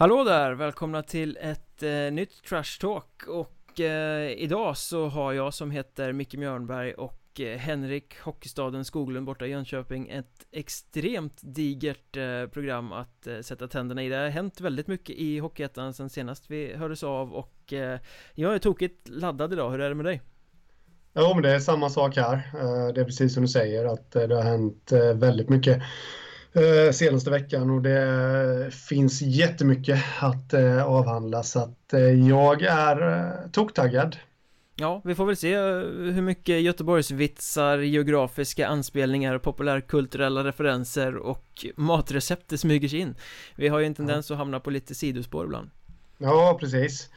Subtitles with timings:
[0.00, 0.52] Hallå där!
[0.52, 6.12] Välkomna till ett eh, nytt Trash Talk och eh, idag så har jag som heter
[6.12, 12.92] Micke Mjörnberg och eh, Henrik Hockeystaden Skoglund borta i Jönköping ett extremt digert eh, program
[12.92, 14.08] att eh, sätta tänderna i.
[14.08, 18.00] Det har hänt väldigt mycket i Hockeyettan sen senast vi hördes av och eh,
[18.34, 19.70] jag är tokigt laddad idag.
[19.70, 20.22] Hur är det med dig?
[21.12, 22.34] Ja, men det är samma sak här.
[22.34, 25.82] Eh, det är precis som du säger att eh, det har hänt eh, väldigt mycket
[26.52, 33.18] eh, senaste veckan och det finns jättemycket att eh, avhandla så att eh, jag är
[33.18, 34.16] eh, toktaggad.
[34.76, 42.58] Ja, vi får väl se hur mycket Göteborgsvitsar, geografiska anspelningar, populärkulturella referenser och matrecept det
[42.58, 43.14] smyger sig in.
[43.56, 45.70] Vi har ju en tendens att hamna på lite sidospår ibland.
[46.18, 47.10] Ja, precis.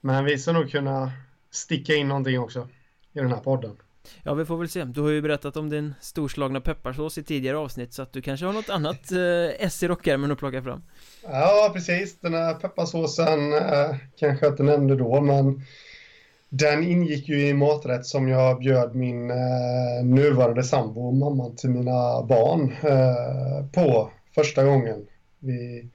[0.00, 1.12] Men vi ska nog kunna
[1.50, 2.68] sticka in någonting också
[3.12, 3.76] i den här podden.
[4.22, 4.84] Ja, vi får väl se.
[4.84, 8.46] Du har ju berättat om din storslagna pepparsås i tidigare avsnitt så att du kanske
[8.46, 10.82] har något annat eh, S i rockärmen att plocka fram.
[11.22, 12.20] Ja, precis.
[12.20, 15.62] Den här pepparsåsen eh, kanske jag inte nämnde då, men
[16.48, 22.22] den ingick ju i maträtt som jag bjöd min eh, nuvarande sambo, mamman till mina
[22.22, 25.06] barn, eh, på första gången.
[25.38, 25.88] Vi,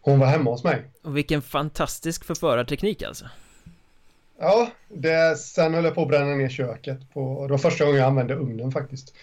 [0.00, 0.84] hon var hemma hos mig.
[1.04, 3.26] Och vilken fantastisk förförarteknik alltså.
[4.38, 7.12] Ja, det, sen höll jag på att bränna ner köket.
[7.12, 9.14] På, det var första gången jag använde ugnen faktiskt.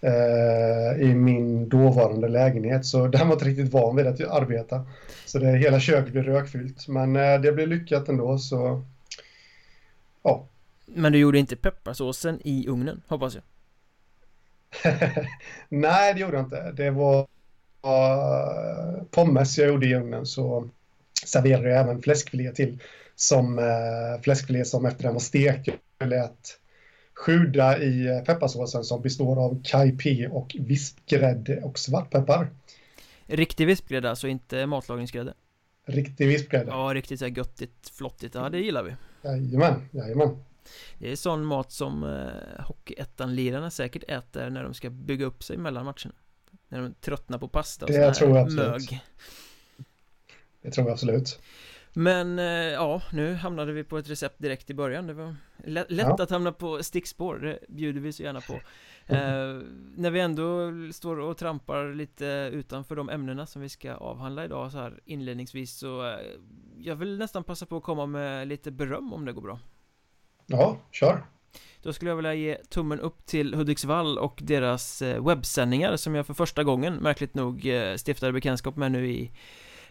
[0.00, 2.86] Eh, I min dåvarande lägenhet.
[2.86, 4.86] Så den var inte riktigt van vid att arbeta.
[5.26, 6.88] Så det, hela köket blev rökfyllt.
[6.88, 8.82] Men eh, det blev lyckat ändå så...
[10.22, 10.46] Ja.
[10.86, 13.42] Men du gjorde inte pepparsåsen i ugnen, hoppas jag?
[15.68, 16.72] Nej, det gjorde jag inte.
[16.72, 17.20] Det var
[17.86, 20.68] uh, pommes jag gjorde i ugnen så
[21.26, 22.78] serverade jag även fläskfilé till
[23.16, 25.68] som eh, fläskfilé som efter den var stekt
[26.04, 26.58] lät
[27.14, 32.50] sjuda i eh, pepparsåsen som består av kajpi och vispgrädde och svartpeppar.
[33.26, 35.34] Riktig vispgrädde alltså, inte matlagningsgrädde?
[35.86, 36.70] Riktig vispgrädde.
[36.70, 38.34] Ja, riktigt så här göttigt, flottigt.
[38.34, 38.94] Ja, det gillar vi.
[39.22, 40.36] Jajamän, jajamän.
[40.98, 45.56] Det är sån mat som eh, Hockeyettan-lirarna säkert äter när de ska bygga upp sig
[45.56, 46.14] mellan matcherna.
[46.68, 48.90] När de tröttnar på pasta och det tror jag absolut.
[50.62, 51.40] Det tror jag absolut.
[51.92, 55.06] Men eh, ja, nu hamnade vi på ett recept direkt i början.
[55.06, 56.16] Det var lätt ja.
[56.22, 58.60] att hamna på stickspår, det bjuder vi så gärna på.
[59.06, 59.62] Eh,
[59.96, 64.72] När vi ändå står och trampar lite utanför de ämnena som vi ska avhandla idag
[64.72, 66.18] så här inledningsvis så eh,
[66.78, 69.58] Jag vill nästan passa på att komma med lite beröm om det går bra.
[70.46, 71.24] Ja, kör.
[71.82, 76.26] Då skulle jag vilja ge tummen upp till Hudiksvall och deras eh, webbsändningar som jag
[76.26, 79.30] för första gången, märkligt nog, stiftade bekantskap med nu i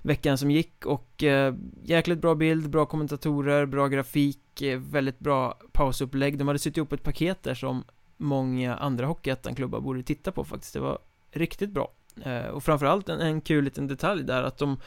[0.02, 5.60] veckan som gick och eh, jäkligt bra bild, bra kommentatorer, bra grafik, eh, väldigt bra
[5.72, 6.38] pausupplägg.
[6.38, 7.84] De hade sytt ihop ett paket där som
[8.18, 10.74] många andra Hockeyettan-klubbar borde titta på faktiskt.
[10.74, 11.00] Det var
[11.32, 11.92] riktigt bra.
[12.22, 14.78] Eh, och framförallt en, en kul liten detalj där att de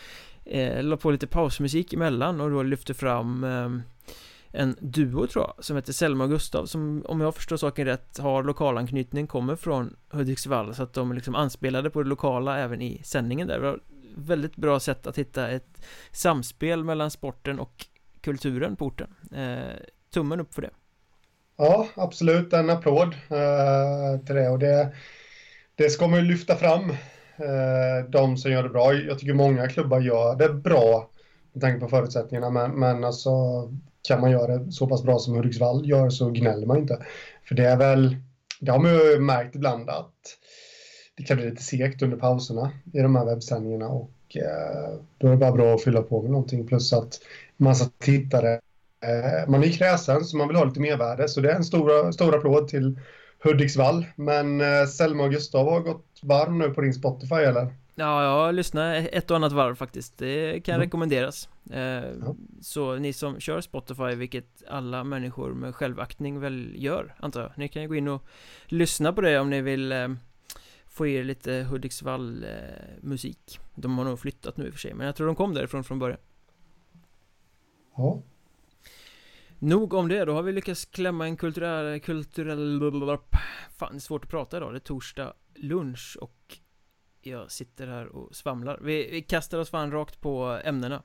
[0.44, 3.70] eh, la på lite pausmusik emellan och då lyfte fram eh,
[4.52, 8.18] en duo tror jag som heter Selma och Gustav som om jag förstår saken rätt
[8.18, 13.00] har lokalanknytning, kommer från Hudiksvall så att de liksom anspelade på det lokala även i
[13.04, 13.54] sändningen där.
[13.54, 13.80] Det var
[14.16, 17.86] väldigt bra sätt att hitta ett samspel mellan sporten och
[18.20, 19.14] kulturen på orten.
[19.34, 19.76] Eh,
[20.14, 20.70] tummen upp för det.
[21.56, 22.52] Ja, absolut.
[22.52, 24.48] En applåd eh, till det.
[24.48, 24.92] Och det,
[25.74, 26.90] det ska man ju lyfta fram,
[27.36, 28.94] eh, de som gör det bra.
[28.94, 31.10] Jag tycker många klubbar gör det bra
[31.52, 32.50] med tanke på förutsättningarna.
[32.50, 33.30] Men, men alltså,
[34.08, 37.06] kan man göra det så pass bra som Hudiksvall gör så gnäller man inte.
[37.44, 38.16] För det är väl,
[38.60, 40.38] det har man ju märkt ibland att
[41.22, 45.30] det kan bli lite segt under pauserna i de här webbsändningarna och eh, då är
[45.30, 47.20] det bara bra att fylla på med någonting plus att
[47.56, 48.52] massa tittare
[49.04, 52.12] eh, man är kräsen så man vill ha lite mervärde så det är en stor,
[52.12, 52.98] stor applåd till
[53.44, 57.72] Hudiksvall men eh, Selma och Gustav har gått varm nu på din Spotify eller?
[57.94, 60.84] Ja, jag lyssnar ett och annat varv faktiskt Det kan mm.
[60.84, 62.36] rekommenderas eh, ja.
[62.60, 67.68] Så ni som kör Spotify, vilket alla människor med självaktning väl gör, antar jag Ni
[67.68, 68.26] kan ju gå in och
[68.66, 70.08] lyssna på det om ni vill eh,
[70.92, 73.16] få er lite Hudiksvall eh,
[73.74, 75.84] De har nog flyttat nu i och för sig Men jag tror de kom därifrån
[75.84, 76.18] från början.
[77.96, 78.22] Ja.
[79.58, 82.80] Nog om det, då har vi lyckats klämma en kulturell, kulturell
[83.70, 86.58] Fan, det är svårt att prata idag, det är torsdag lunch och
[87.20, 88.78] Jag sitter här och svamlar.
[88.82, 91.02] Vi, vi kastar oss fan rakt på ämnena.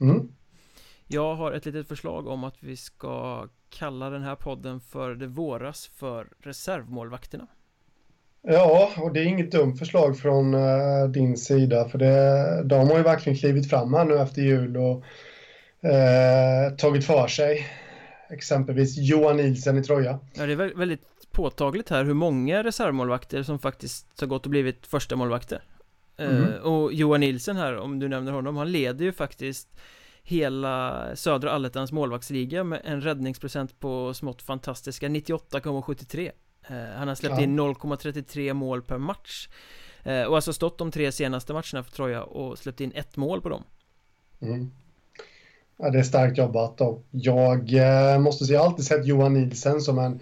[0.00, 0.32] Mm.
[1.06, 5.26] Jag har ett litet förslag om att vi ska kalla den här podden för Det
[5.26, 7.46] våras för reservmålvakterna
[8.42, 12.96] Ja, och det är inget dumt förslag från uh, din sida för det, de har
[12.96, 14.96] ju verkligen klivit fram här nu efter jul och
[15.84, 17.66] uh, tagit för sig.
[18.30, 20.18] Exempelvis Johan Nielsen i Troja.
[20.34, 24.86] Ja, det är väldigt påtagligt här hur många reservmålvakter som faktiskt har gått och blivit
[24.86, 25.62] första målvakter.
[26.18, 26.62] mm.
[26.62, 29.68] Och Johan Nilsen här, om du nämner honom, han leder ju faktiskt
[30.22, 36.30] hela södra allettans målvaktsliga med en räddningsprocent på smått fantastiska 98,73
[36.96, 37.42] Han har släppt ja.
[37.42, 39.48] in 0,33 mål per match
[40.04, 43.48] Och alltså stått de tre senaste matcherna för Troja och släppt in ett mål på
[43.48, 43.62] dem
[44.40, 44.70] mm.
[45.78, 49.34] Ja, det är starkt jobbat och jag eh, måste säga, jag har alltid sett Johan
[49.34, 50.20] Nilsen som en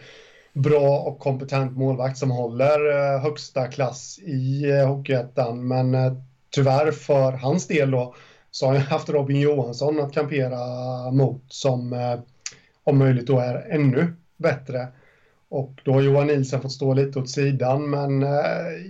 [0.53, 5.69] bra och kompetent målvakt som håller eh, högsta klass i eh, Hockeyettan.
[5.69, 5.97] Men
[6.51, 8.15] tyvärr för hans del då
[8.51, 10.59] så har jag haft Robin Johansson att kampera
[11.11, 11.93] mot som
[12.85, 14.89] om möjligt då är ännu bättre.
[15.49, 18.31] Och då har Johan Nilsen fått stå lite åt sidan, men eh,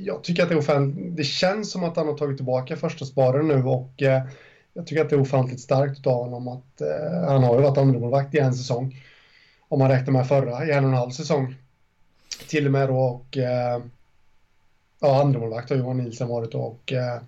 [0.05, 0.97] jag tycker att det, är offent...
[1.17, 4.23] det känns som att han har tagit tillbaka första sparen nu och eh,
[4.77, 7.79] jag tycker att det är ofantligt starkt av honom att eh, han har ju varit
[7.79, 9.03] andremålvakt i en säsong.
[9.69, 11.55] Om man räknar med förra i en och en halv säsong.
[12.49, 13.83] Till och med då och eh,
[15.01, 17.21] ja, andremålvakt har Johan Nilsen varit då och eh,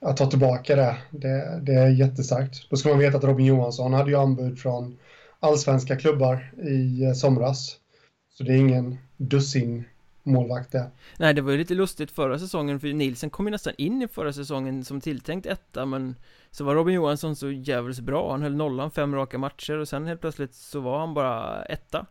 [0.00, 2.70] att ta tillbaka det, det, det är jättestarkt.
[2.70, 4.98] Då ska man veta att Robin Johansson hade ju anbud från
[5.40, 7.76] allsvenska klubbar i eh, somras.
[8.34, 9.84] Så det är ingen dussin
[10.22, 10.90] målvakt det.
[11.18, 14.08] Nej, det var ju lite lustigt förra säsongen för Nilsen kom ju nästan in i
[14.08, 16.16] förra säsongen som tilltänkt etta men
[16.50, 20.06] så var Robin Johansson så jävligt bra, han höll nollan fem raka matcher och sen
[20.06, 22.06] helt plötsligt så var han bara etta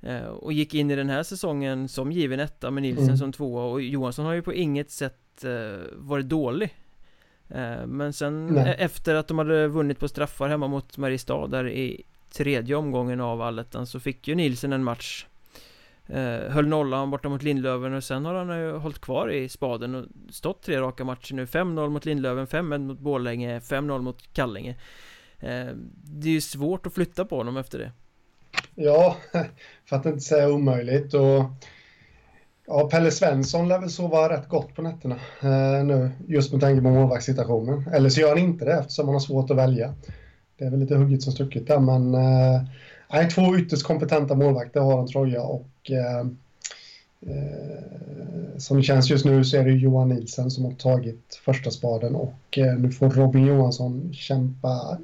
[0.00, 3.16] eh, Och gick in i den här säsongen som given etta med Nilsen mm.
[3.16, 6.74] som tvåa och Johansson har ju på inget sätt eh, varit dålig
[7.48, 8.76] eh, Men sen Nej.
[8.78, 13.42] efter att de hade vunnit på straffar hemma mot Mariestad där i tredje omgången av
[13.42, 15.26] allettan så fick ju Nilsen en match
[16.08, 19.94] Eh, höll nollan borta mot Lindlöven och sen har han ju hållit kvar i spaden
[19.94, 24.76] och stått tre raka matcher nu 5-0 mot Lindlöven, 5-1 mot Borlänge, 5-0 mot Kallinge
[25.40, 25.66] eh,
[26.02, 27.92] Det är ju svårt att flytta på honom efter det
[28.74, 29.16] Ja,
[29.84, 31.44] för att inte säga omöjligt och
[32.68, 36.82] Ja, Pelle Svensson lär väl sova rätt gott på nätterna eh, nu, just med tanke
[36.82, 37.88] på målvaktssituationen.
[37.92, 39.94] Eller så gör han inte det eftersom han har svårt att välja.
[40.58, 42.62] Det är väl lite hugget som stucket där, men eh,
[43.12, 46.20] Nej, två ytterst kompetenta målvakter har en Troja och eh,
[47.20, 51.70] eh, som det känns just nu så är det Johan Nilsen som har tagit första
[51.70, 54.98] spaden och eh, nu får Robin Johansson kämpa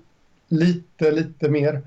[0.49, 1.83] lite, lite mer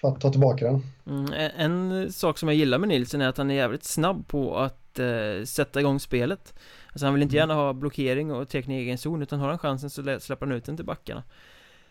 [0.00, 0.82] för att ta tillbaka den.
[1.06, 4.56] Mm, en sak som jag gillar med Nilsen är att han är jävligt snabb på
[4.56, 6.54] att eh, sätta igång spelet.
[6.88, 7.48] Alltså han vill inte mm.
[7.48, 10.64] gärna ha blockering och teckna egen zon utan har han chansen så släpper han ut
[10.64, 11.22] den till backarna.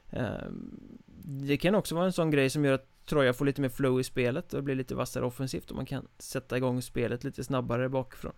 [0.09, 0.24] Eh,
[1.24, 4.00] det kan också vara en sån grej som gör att Troja får lite mer flow
[4.00, 7.90] i spelet och blir lite vassare offensivt och man kan sätta igång spelet lite snabbare
[7.90, 8.34] bakifrån.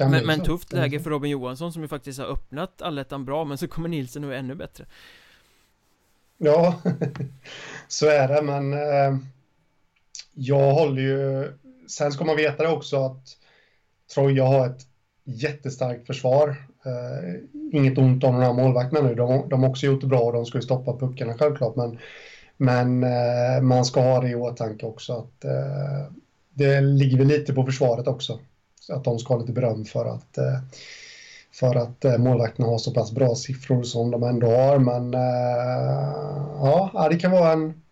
[0.00, 3.58] Men, men tufft läge för Robin Johansson som ju faktiskt har öppnat allettan bra men
[3.58, 4.86] så kommer Nilsen och är ännu bättre.
[6.38, 6.80] Ja,
[7.88, 9.18] så är det men eh,
[10.34, 11.52] jag håller ju
[11.88, 13.36] Sen ska man veta det också att
[14.14, 14.86] Troja har ett
[15.24, 16.48] jättestarkt försvar.
[16.84, 17.34] Eh,
[17.72, 20.32] inget ont om de här målvakterna nu, de, de har också gjort det bra och
[20.32, 21.98] de ska ju stoppa puckarna självklart men
[22.60, 26.12] men eh, man ska ha det i åtanke också att eh,
[26.54, 28.40] det ligger väl lite på försvaret också.
[28.80, 30.58] Så att de ska ha lite beröm för att, eh,
[31.52, 34.78] för att eh, målvakterna har så pass bra siffror som de ändå har.
[34.78, 37.82] Men eh, ja, det kan vara en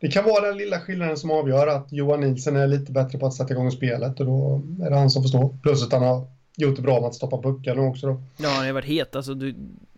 [0.00, 3.26] det kan vara den lilla skillnaden som avgör att Johan Nilsen är lite bättre på
[3.26, 5.58] att sätta igång spelet och då är det han som får stå.
[5.62, 6.26] Plus att han har
[6.56, 8.22] gjort det bra med att stoppa puckarna också då.
[8.36, 9.16] Ja, han har varit het.
[9.16, 9.54] Alltså, du,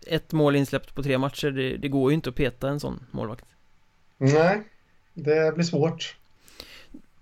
[0.07, 3.03] ett mål insläppt på tre matcher, det, det går ju inte att peta en sån
[3.11, 3.45] målvakt.
[4.19, 4.63] Nej,
[5.13, 6.15] det blir svårt.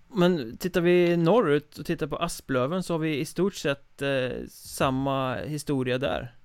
[0.07, 4.29] Men tittar vi norrut och tittar på Asplöven så har vi i stort sett eh,
[4.49, 6.35] samma historia där.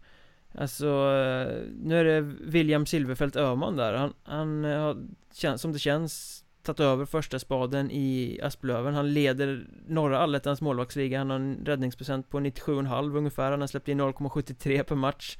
[0.54, 3.94] Alltså, eh, nu är det William Silverfelt Öhman där.
[3.94, 8.94] Han, han eh, har, som det känns, tagit över första spaden i Asplöven.
[8.94, 11.18] Han leder norra allettans målvaktsliga.
[11.18, 13.50] Han har en räddningsprocent på 97,5 ungefär.
[13.50, 15.38] Han har släppt in 0,73 per match.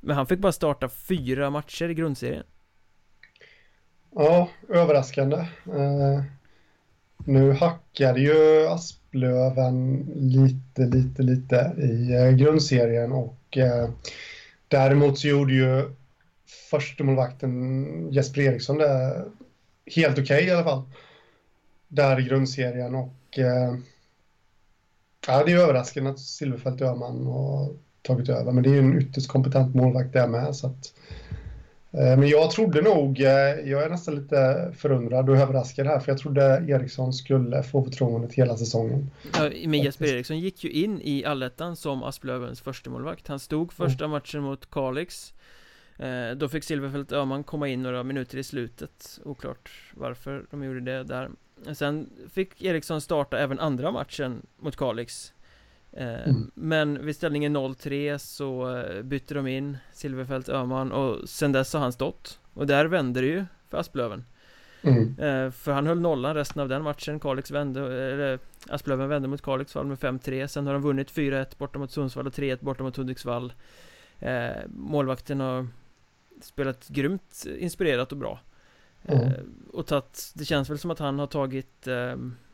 [0.00, 2.44] Men han fick bara starta fyra matcher i grundserien.
[4.14, 5.36] Ja, överraskande.
[5.66, 6.22] Eh,
[7.24, 13.90] nu hackade ju Asplöven lite, lite, lite i eh, grundserien och eh,
[14.68, 15.90] däremot så gjorde ju
[16.70, 19.24] förstemålvakten Jesper Eriksson det
[19.96, 20.82] helt okej okay, i alla fall.
[21.88, 23.74] Där i grundserien och eh,
[25.26, 28.98] ja, det är överraskande att Silverfält Öhman har tagit över, men det är ju en
[28.98, 31.21] ytterst kompetent målvakt där med så att Eh,
[31.94, 33.28] men jag trodde nog, eh,
[33.70, 38.32] jag är nästan lite förundrad och överraskad här, för jag trodde Eriksson skulle få förtroendet
[38.32, 39.10] hela säsongen.
[39.34, 43.28] Ja, men Jesper Eriksson gick ju in i allettan som Asplövens första målvakt.
[43.28, 45.34] Han stod första matchen mot Kalix.
[45.98, 50.80] Eh, då fick Silverfält Öhman komma in några minuter i slutet, oklart varför de gjorde
[50.80, 51.30] det där.
[51.74, 55.32] Sen fick Eriksson starta även andra matchen mot Kalix.
[55.92, 56.50] Eh, mm.
[56.54, 61.80] Men vid ställningen 0-3 så eh, bytte de in Silverfält Öhman och sen dess har
[61.80, 64.24] han stått Och där vände det ju för Asplöven
[64.82, 65.18] mm.
[65.18, 67.80] Eh, för han höll nollan resten av den matchen Kalix vände,
[68.12, 71.90] eller Asplöven vände mot Kalix fall med 5-3 Sen har de vunnit 4-1 borta mot
[71.90, 73.52] Sundsvall och 3-1 borta mot Hudiksvall
[74.66, 75.68] Målvakten har
[76.40, 78.40] spelat grymt inspirerat och bra
[79.02, 79.32] mm.
[79.72, 81.88] Och tatt, det känns väl som att han har tagit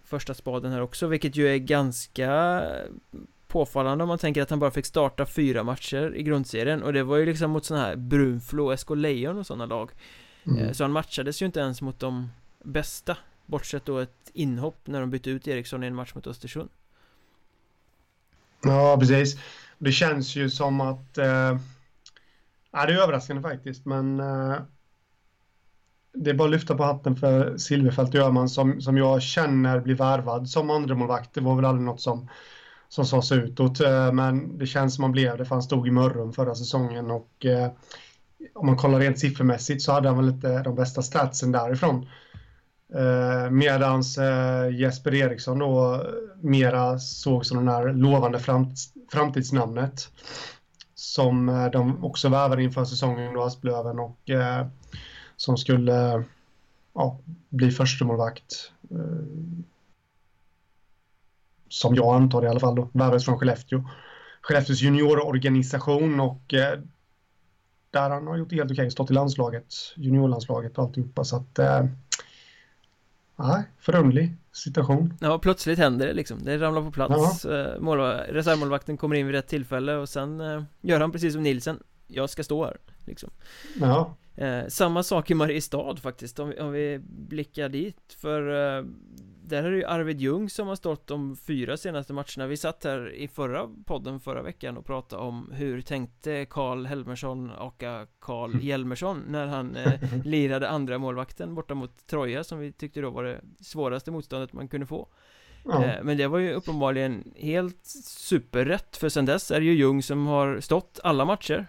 [0.09, 2.62] första spaden här också Vilket ju är ganska
[3.47, 6.83] påfallande om man tänker att han bara fick starta fyra matcher i grundserien.
[6.83, 9.91] Och det var ju liksom mot sådana här Brunflo, SK Lejon och sådana lag.
[10.47, 10.59] Mm.
[10.59, 12.31] Eh, så han matchades ju inte ens mot de
[12.65, 16.69] bästa Bortsett då ett inhopp när de bytte ut Eriksson i en match mot Östersund.
[18.62, 19.38] Ja, precis.
[19.79, 21.59] Det känns ju som att eh...
[22.71, 24.57] Ja, det är överraskande faktiskt, men eh
[26.12, 29.81] det är bara att lyfta på hatten för Silverfelt och Öhman som, som jag känner
[29.81, 31.35] blir värvad som andremålvakt.
[31.35, 32.29] Det var väl aldrig något som,
[32.88, 35.91] som sades utåt, eh, men det känns som man blev det för han stod i
[35.91, 37.71] Mörrum förra säsongen och eh,
[38.55, 42.07] om man kollar rent siffermässigt så hade han väl inte de bästa statsen därifrån.
[42.95, 46.03] Eh, medans eh, Jesper Eriksson då
[46.43, 48.79] mera såg som den här lovande framt,
[49.12, 50.09] framtidsnamnet
[50.95, 54.67] som eh, de också värvade inför säsongen då Asplöven och eh,
[55.38, 56.25] som skulle
[56.95, 57.18] ja,
[57.49, 58.73] bli förstemålvakt.
[58.90, 59.26] Eh,
[61.68, 63.85] som jag antar i alla fall då, värvades från Skellefteå.
[64.40, 66.80] Skellefteås juniororganisation och eh,
[67.90, 71.87] där han har gjort helt okej, stått i landslaget, juniorlandslaget och alltihopa så att eh,
[73.37, 75.14] Nej, förunderlig situation.
[75.21, 76.45] Ja, plötsligt händer det liksom.
[76.45, 77.45] Det ramlar på plats.
[77.45, 78.26] Ja.
[78.28, 80.40] Reservmålvakten kommer in vid rätt tillfälle och sen
[80.80, 81.83] gör han precis som Nilsen.
[82.07, 82.76] Jag ska stå här,
[83.07, 83.30] liksom.
[83.80, 84.14] Ja.
[84.38, 88.85] Eh, samma sak i Mariestad faktiskt, om vi, om vi blickar dit För eh,
[89.42, 92.47] där är det ju Arvid Ljung som har stått de fyra senaste matcherna.
[92.47, 97.50] Vi satt här i förra podden förra veckan och pratade om hur tänkte Karl Helmersson
[97.50, 97.83] och
[98.21, 99.92] Karl Hjelmersson När han eh,
[100.25, 104.68] lirade andra målvakten borta mot Troja som vi tyckte då var det svåraste motståndet man
[104.68, 105.09] kunde få.
[105.73, 110.02] Eh, men det var ju uppenbarligen helt superrätt för sen dess är det ju Ljung
[110.02, 111.66] som har stått alla matcher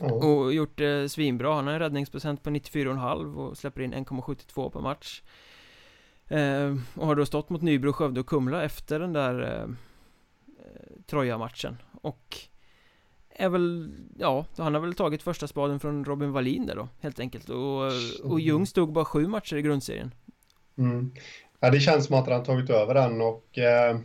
[0.00, 4.80] och gjort det svinbra, han har en räddningsprocent på 94,5 och släpper in 1,72 per
[4.80, 5.22] match.
[6.28, 9.68] Eh, Och har då stått mot Nybro, Skövde och Kumla efter den där eh,
[11.06, 11.76] Troja-matchen.
[12.02, 12.38] Och
[13.30, 17.20] är väl, ja, han har väl tagit första spaden från Robin Wallin där då, helt
[17.20, 17.48] enkelt.
[17.48, 17.82] Och,
[18.24, 20.14] och Ljung stod bara sju matcher i grundserien.
[20.78, 21.12] Mm.
[21.60, 23.98] Ja, det känns som att han tagit över den och eh,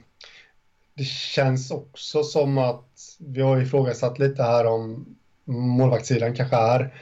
[0.94, 6.94] Det känns också som att vi har ifrågasatt lite här om målvaktssidan kanske är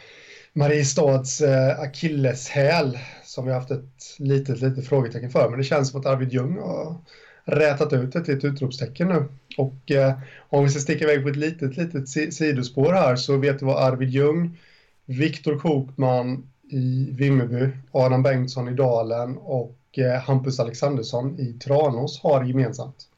[0.54, 5.50] Mariestads eh, akilleshäl som vi har haft ett litet, litet frågetecken för.
[5.50, 6.96] Men det känns som att Arvid Ljung har
[7.46, 9.26] rätat ut ett litet utropstecken nu.
[9.58, 10.14] Och eh,
[10.50, 13.84] om vi ska sticka iväg på ett litet, litet sidospår här så vet du vad
[13.84, 14.58] Arvid Ljung,
[15.06, 22.44] Viktor Kokman i Vimmerby, Adam Bengtsson i Dalen och eh, Hampus Alexandersson i Tranås har
[22.44, 23.09] gemensamt.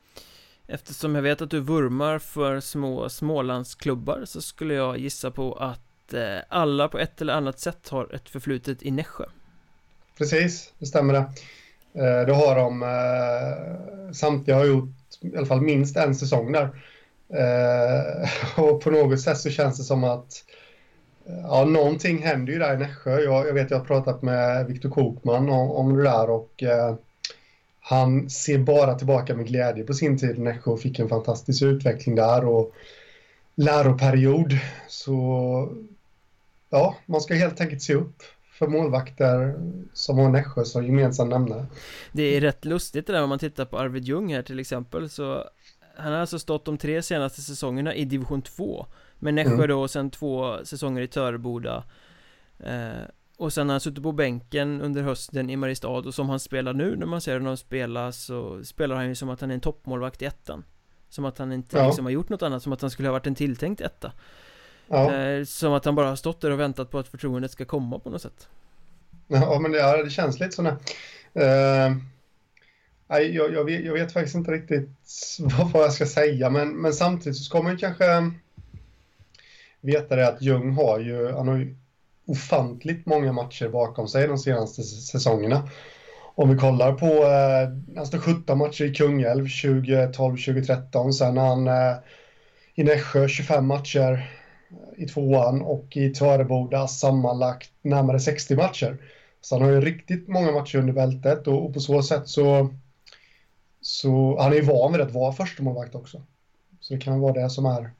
[0.73, 6.13] Eftersom jag vet att du vurmar för små Smålandsklubbar så skulle jag gissa på att
[6.13, 9.25] eh, alla på ett eller annat sätt har ett förflutet i Nässjö.
[10.17, 11.19] Precis, det stämmer det.
[12.03, 14.89] Eh, då har de, eh, samtliga har gjort
[15.21, 16.69] i alla fall minst en säsong där.
[17.33, 20.43] Eh, och på något sätt så känns det som att
[21.25, 23.19] eh, Ja, någonting händer ju där i Nässjö.
[23.19, 26.95] Jag, jag vet jag har pratat med Viktor Kokman om, om det där och eh,
[27.91, 31.63] han ser bara tillbaka med glädje på sin tid i Nässjö och fick en fantastisk
[31.63, 32.73] utveckling där och
[33.55, 34.57] läroperiod.
[34.87, 35.13] Så
[36.69, 38.23] ja, man ska helt enkelt se upp
[38.59, 39.55] för målvakter
[39.93, 41.65] som har Nässjö som gemensam nämnare.
[42.11, 45.09] Det är rätt lustigt det där om man tittar på Arvid Ljung här till exempel
[45.09, 45.43] så
[45.97, 48.85] Han har alltså stått de tre senaste säsongerna i division 2
[49.19, 49.67] Med Nässjö mm.
[49.67, 51.83] då och sen två säsonger i Töreboda
[52.59, 53.05] eh,
[53.41, 56.73] och sen har han suttit på bänken under hösten i Mariestad och som han spelar
[56.73, 59.61] nu när man ser honom spela så spelar han ju som att han är en
[59.61, 60.63] toppmålvakt i ettan
[61.09, 61.85] Som att han inte ja.
[61.85, 64.11] liksom har gjort något annat, som att han skulle ha varit en tilltänkt etta
[64.87, 65.15] ja.
[65.15, 67.99] eh, Som att han bara har stått där och väntat på att förtroendet ska komma
[67.99, 68.47] på något sätt
[69.27, 70.75] Ja men det, det känns lite sådär
[71.33, 71.97] eh,
[73.07, 74.89] jag, jag, vet, jag vet faktiskt inte riktigt
[75.73, 78.31] vad jag ska säga men, men samtidigt så ska man ju kanske
[79.81, 81.75] veta det att Ljung har ju, han har ju
[82.31, 85.69] ofantligt många matcher bakom sig de senaste säsongerna.
[86.35, 91.95] Om vi kollar på eh, alltså nästan 17 matcher i Kungälv 2012-2013, sen han eh,
[92.75, 98.97] i Nässjö 25 matcher eh, i tvåan och i Töreboda sammanlagt närmare 60 matcher.
[99.41, 102.73] Så han har ju riktigt många matcher under bältet och, och på så sätt så,
[103.81, 106.21] så han är ju van vid att vara förstemålvakt också.
[106.79, 107.91] Så det kan vara det som är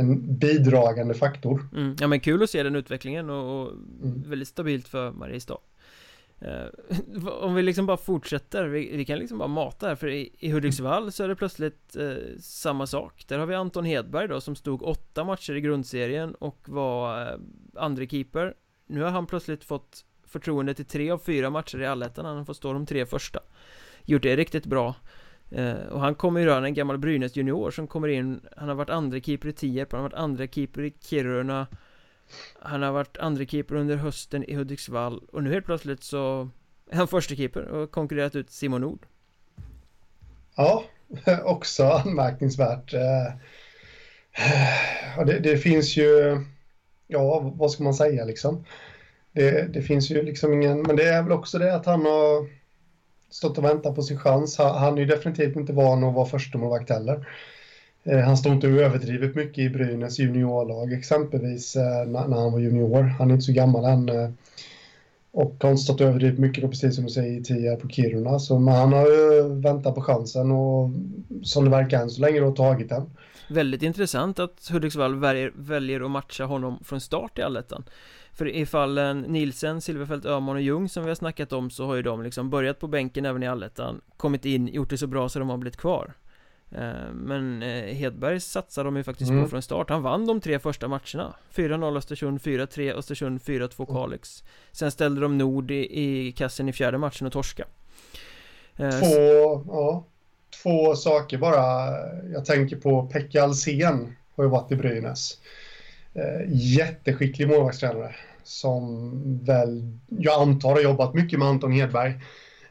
[0.00, 1.68] en bidragande faktor.
[1.76, 1.96] Mm.
[2.00, 4.22] Ja men kul att se den utvecklingen och, och mm.
[4.26, 5.58] väldigt stabilt för Mariestad.
[6.42, 10.30] Uh, om vi liksom bara fortsätter, vi, vi, kan liksom bara mata här för i,
[10.38, 14.40] i Hudiksvall så är det plötsligt uh, samma sak Där har vi Anton Hedberg då
[14.40, 17.40] som stod åtta matcher i grundserien och var uh,
[17.74, 18.54] andre keeper
[18.86, 22.56] Nu har han plötsligt fått förtroende till tre av fyra matcher i allettan, han fått
[22.56, 23.40] stå de tre första
[24.04, 24.94] Gjort det riktigt bra
[25.50, 28.74] Eh, och han kommer ju röra en gammal Brynäs junior som kommer in Han har
[28.74, 31.66] varit andre keeper i Tierp, han har varit andre keeper i Kiruna
[32.58, 36.50] han har varit andra keeper under hösten i Hudiksvall och nu helt plötsligt så
[36.90, 39.06] är han första keeper och konkurrerat ut Simon Nord.
[40.56, 40.84] Ja,
[41.44, 42.94] också anmärkningsvärt.
[42.94, 43.32] Eh,
[45.26, 46.40] det, det, finns ju,
[47.06, 48.64] ja vad ska man säga liksom.
[49.32, 52.59] Det, det, finns ju liksom ingen, men det är väl också det att han har
[53.30, 54.58] stått och väntat på sin chans.
[54.58, 57.28] Han, han är ju definitivt inte van att vara förstemålvakt heller.
[58.04, 63.02] Eh, han stod inte överdrivet mycket i Brynäs juniorlag exempelvis eh, när han var junior.
[63.02, 64.08] Han är inte så gammal än.
[64.08, 64.30] Eh,
[65.32, 68.38] och har inte stått överdrivet mycket då, precis som du säger, i Tierp på Kiruna.
[68.38, 70.90] Så, men han har ju väntat på chansen och
[71.42, 73.10] som det verkar än så länge då tagit den.
[73.50, 77.84] Väldigt intressant att Hudiksvall väljer, väljer att matcha honom från start i allettan.
[78.40, 81.94] För i fallen Nielsen, Silverfält, Öhman och Ljung som vi har snackat om så har
[81.94, 85.28] ju de liksom börjat på bänken även i allettan Kommit in, gjort det så bra
[85.28, 86.14] så de har blivit kvar.
[86.70, 89.42] Eh, men eh, Hedberg satsade de ju faktiskt mm.
[89.42, 89.90] på från start.
[89.90, 91.34] Han vann de tre första matcherna.
[91.54, 93.94] 4-0 Östersund, 4-3 Östersund, 4-2 mm.
[93.94, 94.44] Kalix.
[94.72, 97.64] Sen ställde de Nord i, i kassen i fjärde matchen och torska.
[98.76, 100.04] Eh, Två, ja.
[100.62, 101.62] Två saker bara.
[102.32, 105.38] Jag tänker på Pekka Alsen Har ju varit i Brynäs.
[106.48, 109.10] Jätteskicklig målvaktstränare som
[109.44, 112.14] väl Jag antar har jobbat mycket med Anton Hedberg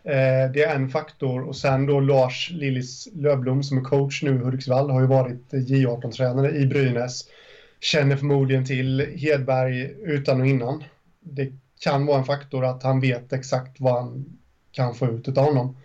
[0.04, 4.36] Eh, det är en faktor och sen då Lars Lillis Lövblom som är coach nu
[4.36, 7.28] i Hudiksvall har ju varit eh, J18-tränare i Brynäs.
[7.80, 10.84] Känner förmodligen till Hedberg utan och innan.
[11.20, 14.26] Det kan vara en faktor att han vet exakt vad han
[14.72, 15.78] kan få ut av honom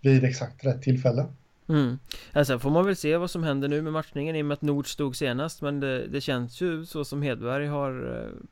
[0.00, 1.26] vid exakt rätt tillfälle.
[1.68, 1.98] Mm.
[2.32, 4.62] Alltså får man väl se vad som händer nu med matchningen i och med att
[4.62, 8.42] Nord stod senast men det, det känns ju så som Hedberg har eh,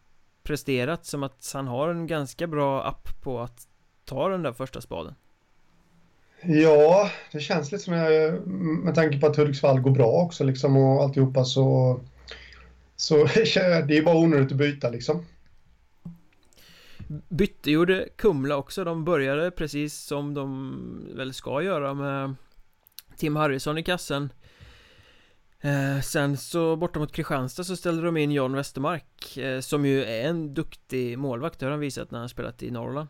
[0.48, 3.68] presterat som att han har en ganska bra app på att
[4.04, 5.14] ta den där första spaden?
[6.42, 10.76] Ja, det känns lite som jag, med tanke på att Hudiksvall går bra också liksom
[10.76, 12.00] och alltihopa så
[12.96, 13.24] så
[13.87, 15.26] det är bara onödigt att byta liksom.
[17.28, 20.74] Bytte gjorde Kumla också, de började precis som de
[21.14, 22.34] väl ska göra med
[23.16, 24.32] Tim Harrison i kassen
[25.62, 30.04] eh, Sen så borta mot Kristianstad så ställde de in John Westermark eh, Som ju
[30.04, 33.08] är en duktig målvakt, det har han visat när han spelat i Norrland.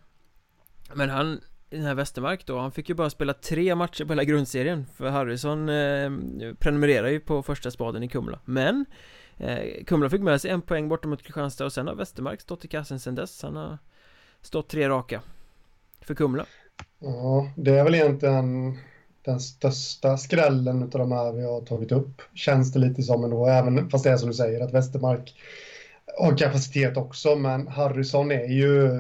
[0.94, 4.24] Men han, den här Westermark då, han fick ju bara spela tre matcher på hela
[4.24, 6.10] grundserien För Harrison eh,
[6.58, 8.38] prenumererar ju på första spaden i Kumla.
[8.44, 8.86] Men
[9.36, 12.64] eh, Kumla fick med sig en poäng borta mot Kristianstad och sen har Westermark stått
[12.64, 13.42] i kassen sen dess.
[13.42, 13.78] Han har
[14.40, 15.22] stått tre raka
[16.00, 16.46] För Kumla.
[16.98, 18.78] Ja, det är väl egentligen
[19.24, 23.46] den största skrällen av de här vi har tagit upp Känns det lite som ändå,
[23.46, 25.34] även fast det är som du säger att Westermark
[26.18, 28.90] har kapacitet också men Harrison är ju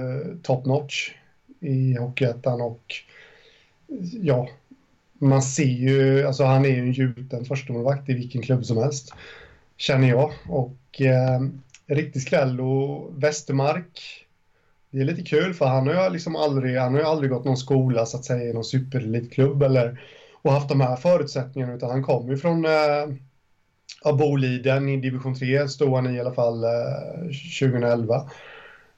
[0.42, 1.10] top notch
[1.60, 2.94] i Hockeyettan och
[4.22, 4.48] ja,
[5.18, 9.14] man ser ju, alltså han är ju en gjuten förstemålvakt i vilken klubb som helst,
[9.76, 10.32] känner jag.
[10.48, 11.40] Och eh,
[11.86, 14.26] riktig skräll och Västermark,
[14.90, 17.44] det är lite kul för han har ju liksom aldrig, han har ju aldrig gått
[17.44, 20.00] någon skola så att säga i någon superelitklubb eller
[20.42, 23.08] och haft de här förutsättningarna utan han kommer ju från eh,
[24.18, 26.70] Boliden i division 3 stod han i i alla fall eh,
[27.60, 28.30] 2011.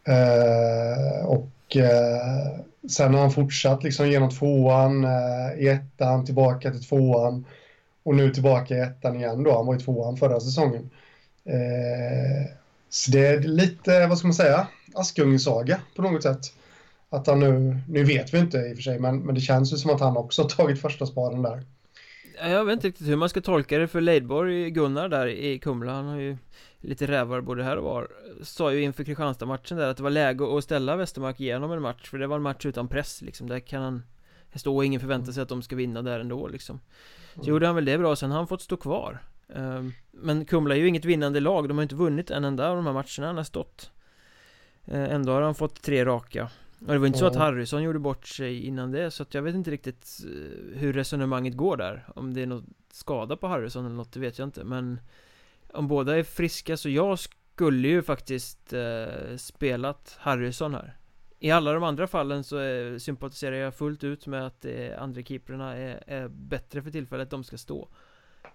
[0.05, 6.85] Eh, och eh, sen har han fortsatt liksom genom tvåan, eh, i ettan, tillbaka till
[6.85, 7.44] tvåan
[8.03, 9.57] och nu tillbaka i ettan igen då.
[9.57, 10.90] Han var i tvåan förra säsongen.
[11.44, 12.60] Eh,
[12.90, 16.40] så det är lite, vad ska man säga, Askungesaga på något sätt.
[17.11, 19.72] Att han nu, nu vet vi inte i och för sig, men, men det känns
[19.72, 21.64] ju som att han också har tagit första spaden där.
[22.42, 25.92] Jag vet inte riktigt hur man ska tolka det för Leidborg, Gunnar där i Kumla,
[25.92, 26.37] han har ju
[26.81, 28.09] lite rävar både här och var
[28.42, 32.11] Sa ju inför Kristianstad-matchen där att det var läge att ställa Västermark igenom en match
[32.11, 34.03] För det var en match utan press liksom Där kan han
[34.55, 36.81] stå och ingen förväntar sig att de ska vinna där ändå liksom
[37.35, 37.48] Så mm.
[37.48, 39.22] gjorde han väl det bra, sen har han fått stå kvar
[40.10, 42.86] Men Kumla är ju inget vinnande lag, de har inte vunnit en enda av de
[42.86, 43.90] här matcherna han har stått
[44.84, 46.50] eh, Ändå har han fått tre raka.
[46.80, 49.42] Och det var inte så att Harrison gjorde bort sig innan det Så att jag
[49.42, 52.04] vet inte riktigt eh, hur resonemanget går där.
[52.14, 54.64] Om det är något skada på Harrison eller något, det vet jag inte.
[54.64, 55.00] Men
[55.72, 60.96] om båda är friska så jag skulle ju faktiskt eh, spelat Harrison här.
[61.38, 65.22] I alla de andra fallen så eh, sympatiserar jag fullt ut med att eh, andra
[65.22, 67.88] keeperna är, är, bättre för tillfället, de ska stå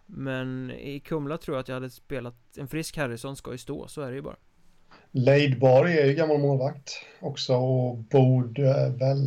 [0.05, 3.87] men i Kumla tror jag att jag hade spelat En frisk Harrison ska ju stå,
[3.87, 4.35] så är det ju bara
[5.11, 9.19] Leidborg är ju gammal målvakt också och borde väl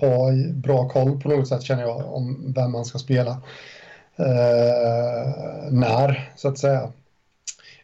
[0.00, 3.30] ha bra koll på något sätt känner jag om vem man ska spela.
[4.16, 6.92] Eh, när, så att säga.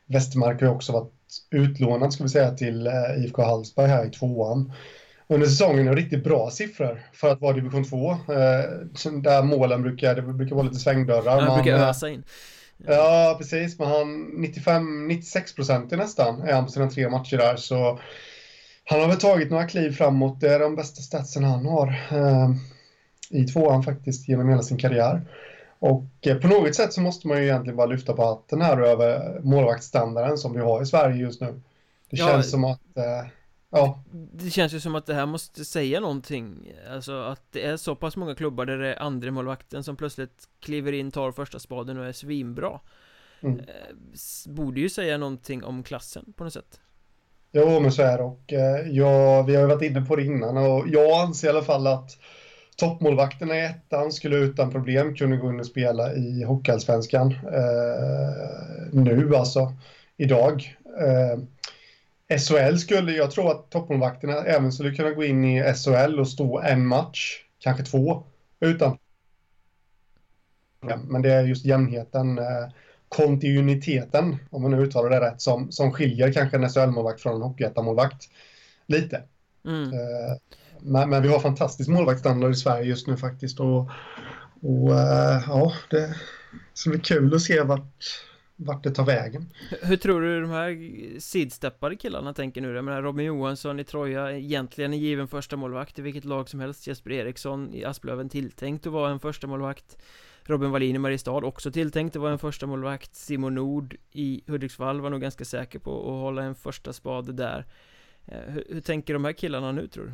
[0.07, 1.13] Westermark har ju också varit
[1.51, 4.73] utlånad ska vi säga till eh, IFK Hallsberg här i tvåan.
[5.33, 8.11] Under säsongen har riktigt bra siffror för att vara division 2.
[8.11, 8.17] Eh,
[9.23, 11.41] där målen brukar, det brukar vara lite svängdörrar.
[11.41, 12.25] Han brukar eh, ösa in.
[12.87, 13.79] Ja, precis.
[13.79, 17.57] Men han 95-96 procent nästan är han på sina tre matcher där.
[17.57, 17.99] Så
[18.85, 20.41] han har väl tagit några kliv framåt.
[20.41, 22.51] Det är de bästa statsen han har eh,
[23.31, 25.23] i tvåan faktiskt genom hela sin karriär.
[25.79, 28.81] Och eh, på något sätt så måste man ju egentligen bara lyfta på hatten här
[28.81, 31.61] över målvaktsstandarden som vi har i Sverige just nu.
[32.11, 33.27] Det ja, känns som att eh,
[33.75, 34.03] Ja.
[34.33, 37.97] Det känns ju som att det här måste säga någonting Alltså att det är så
[37.97, 41.99] pass många klubbar där det är andra målvakten som plötsligt kliver in, tar första spaden
[41.99, 42.81] och är svinbra
[43.41, 43.59] mm.
[43.59, 43.65] eh,
[44.47, 46.81] Borde ju säga någonting om klassen på något sätt
[47.53, 50.25] Jo men så är det och eh, ja, vi har ju varit inne på det
[50.25, 52.19] innan och jag anser i alla fall att
[52.77, 59.37] Toppmålvakterna i ettan skulle utan problem kunna gå in och spela i Hockeyallsvenskan eh, nu
[59.37, 59.73] alltså,
[60.17, 60.77] idag.
[61.01, 61.39] Eh,
[62.29, 66.61] SHL skulle, jag tror att toppmålvakterna även skulle kunna gå in i SHL och stå
[66.61, 68.25] en match, kanske två,
[68.61, 68.99] utan
[70.83, 72.69] men det är just jämnheten, eh,
[73.09, 77.43] kontinuiteten, om man nu uttalar det rätt, som, som skiljer kanske en SHL-målvakt från en
[77.43, 78.29] hockeyettan-målvakt
[78.87, 79.23] lite.
[79.65, 79.93] Mm.
[79.93, 80.37] Eh,
[80.81, 83.91] men, men, vi har fantastisk målvaktsstandard i Sverige just nu faktiskt och,
[84.61, 86.15] och uh, ja, det
[86.75, 88.25] ska bli kul att se vart,
[88.65, 89.51] vart det tar vägen.
[89.83, 90.77] Hur tror du de här
[91.21, 92.75] sidsteppade killarna tänker nu?
[92.75, 96.61] Jag menar Robin Johansson i Troja, egentligen en given första målvakt i vilket lag som
[96.61, 96.87] helst.
[96.87, 99.97] Jesper Eriksson i Asplöven tilltänkt att vara en första målvakt
[100.45, 105.01] Robin Wallin i Mariestad också tilltänkt att vara en första målvakt Simon Nord i Hudiksvall
[105.01, 107.67] var nog ganska säker på att hålla en första spade där
[108.27, 110.13] eh, hur, hur tänker de här killarna nu tror du?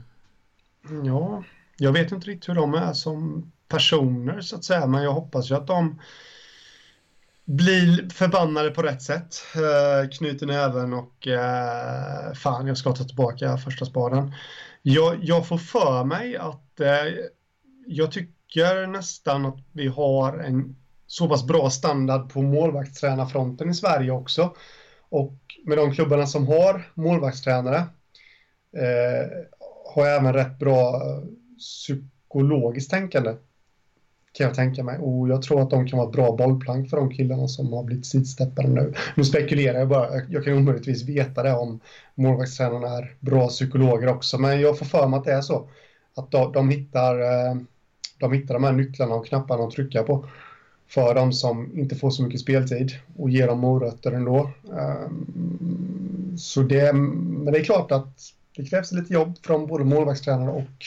[1.07, 1.45] Ja,
[1.77, 5.51] jag vet inte riktigt hur de är som personer så att säga, men jag hoppas
[5.51, 6.01] ju att de
[7.49, 9.37] blir förbannade på rätt sätt.
[9.55, 14.33] Eh, knyter näven och eh, fan, jag ska ta tillbaka första spaden.
[14.83, 17.15] Jag, jag får för mig att eh,
[17.87, 24.11] jag tycker nästan att vi har en så pass bra standard på målvaktstränarfronten i Sverige
[24.11, 24.55] också.
[25.09, 27.77] Och med de klubbarna som har målvaktstränare
[28.77, 29.29] eh,
[29.95, 31.01] har jag även rätt bra
[31.59, 33.35] psykologiskt tänkande.
[34.39, 34.99] Kan jag tänka mig.
[34.99, 37.83] Och jag tror att de kan vara ett bra bollplank för de killarna som har
[37.83, 38.95] blivit sidsteppade nu.
[39.15, 40.09] Nu spekulerar jag bara.
[40.29, 41.81] Jag kan omöjligtvis veta det om
[42.15, 44.39] målvaktstränarna är bra psykologer också.
[44.39, 45.69] Men jag får för mig att det är så.
[46.17, 47.57] Att de, de hittar, eh,
[48.19, 50.29] de hittar de här nycklarna och knapparna att trycka på
[50.89, 54.51] för de som inte får så mycket speltid och ger dem morötter ändå.
[54.79, 60.51] Ehm, så det, men det är klart att det krävs lite jobb från både målvaktstränare
[60.51, 60.87] och,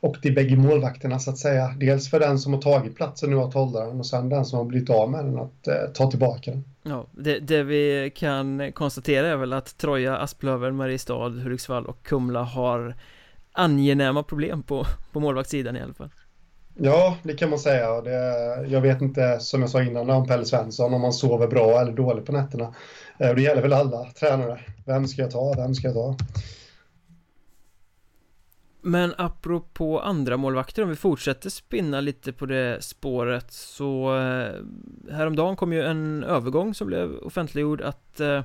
[0.00, 1.74] och de bägge målvakterna så att säga.
[1.76, 4.58] Dels för den som har tagit platsen nu att hålla den och sen den som
[4.58, 6.64] har blivit av med den att eh, ta tillbaka den.
[6.82, 12.42] Ja, det, det, vi kan konstatera är väl att Troja, Asplöven, Mariestad, Hudiksvall och Kumla
[12.42, 12.94] har
[13.52, 16.10] angenäma problem på, på målvaktssidan i alla fall.
[16.80, 18.00] Ja, det kan man säga.
[18.00, 21.80] Det, jag vet inte, som jag sa innan, om Pelle Svensson, om man sover bra
[21.80, 22.74] eller dåligt på nätterna.
[23.18, 24.60] Eh, det gäller väl alla tränare.
[24.86, 25.54] Vem ska jag ta?
[25.56, 26.16] Vem ska jag ta?
[28.88, 34.54] Men apropå andra målvakter, om vi fortsätter spinna lite på det spåret så eh,
[35.12, 38.42] Häromdagen kom ju en övergång som blev offentliggjord att eh,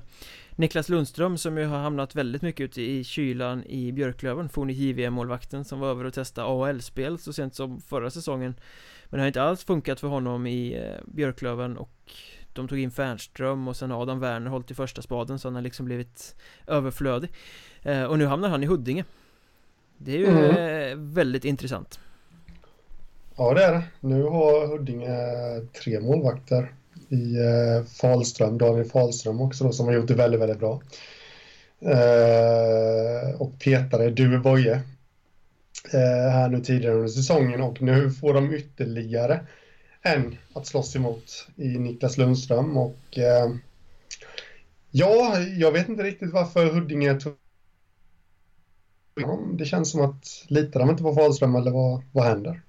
[0.51, 5.65] Niklas Lundström som ju har hamnat väldigt mycket ute i kylan i Björklöven forne JVM-målvakten
[5.65, 8.55] som var över och testade AHL-spel så sent som förra säsongen
[9.05, 12.11] Men det har inte alls funkat för honom i eh, Björklöven och
[12.53, 15.61] de tog in Fernström och sen Adam Werner hållit i första spaden så han har
[15.61, 16.35] liksom blivit
[16.67, 17.31] överflödig.
[18.09, 19.05] Och nu hamnar han i Huddinge
[19.97, 21.13] det är ju mm.
[21.13, 21.99] väldigt intressant.
[23.35, 23.83] Ja det är det.
[23.99, 26.73] Nu har Huddinge tre målvakter
[27.09, 30.81] i eh, Falström, Daniel Falström också då, som har gjort det väldigt, väldigt bra.
[31.79, 34.81] Eh, och petare Due Boye
[35.93, 39.39] eh, här nu tidigare under säsongen och nu får de ytterligare
[40.01, 43.55] en att slåss emot i Niklas Lundström och eh,
[44.91, 47.35] ja, jag vet inte riktigt varför Huddinge tog
[49.57, 52.61] det känns som att litar de inte på Fahlström eller vad, vad händer?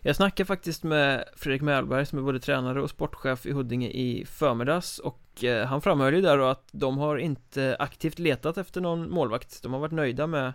[0.00, 4.24] Jag snackade faktiskt med Fredrik Mälberg som är både tränare och sportchef i Huddinge i
[4.26, 8.80] förmiddags och eh, han framhöll ju där då att de har inte aktivt letat efter
[8.80, 10.52] någon målvakt De har varit nöjda med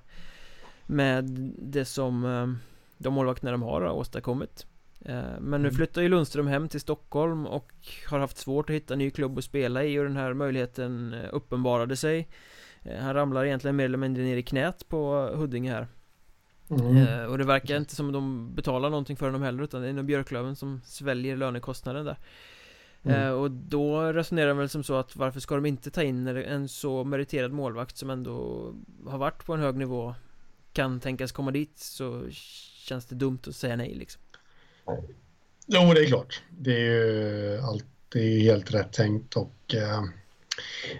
[0.85, 1.25] med
[1.61, 2.47] det som eh,
[2.97, 4.65] de målvakterna de har, åstadkommit
[5.05, 5.75] Eh, men nu Mm.
[5.75, 7.71] flyttar ju Lundström hem till Stockholm och
[8.09, 11.95] har haft svårt att hitta ny klubb att spela i och den här möjligheten uppenbarade
[11.95, 12.27] sig
[12.99, 15.87] Han ramlar egentligen mer eller mindre ner i knät på Huddinge här
[16.69, 16.97] Mm.
[16.97, 19.93] Eh, Och det verkar inte som de betalar någonting för honom heller utan det är
[19.93, 22.17] nog Björklöven som sväljer lönekostnaden där
[23.03, 23.21] Mm.
[23.21, 26.27] Eh, Och då resonerar de väl som så att varför ska de inte ta in
[26.27, 28.73] en så meriterad målvakt som ändå
[29.07, 30.15] har varit på en hög nivå
[30.73, 34.21] Kan tänkas komma dit så känns det dumt att säga nej liksom
[35.65, 36.41] Jo, det är klart.
[36.49, 40.03] Det är ju alltid helt rätt tänkt och eh,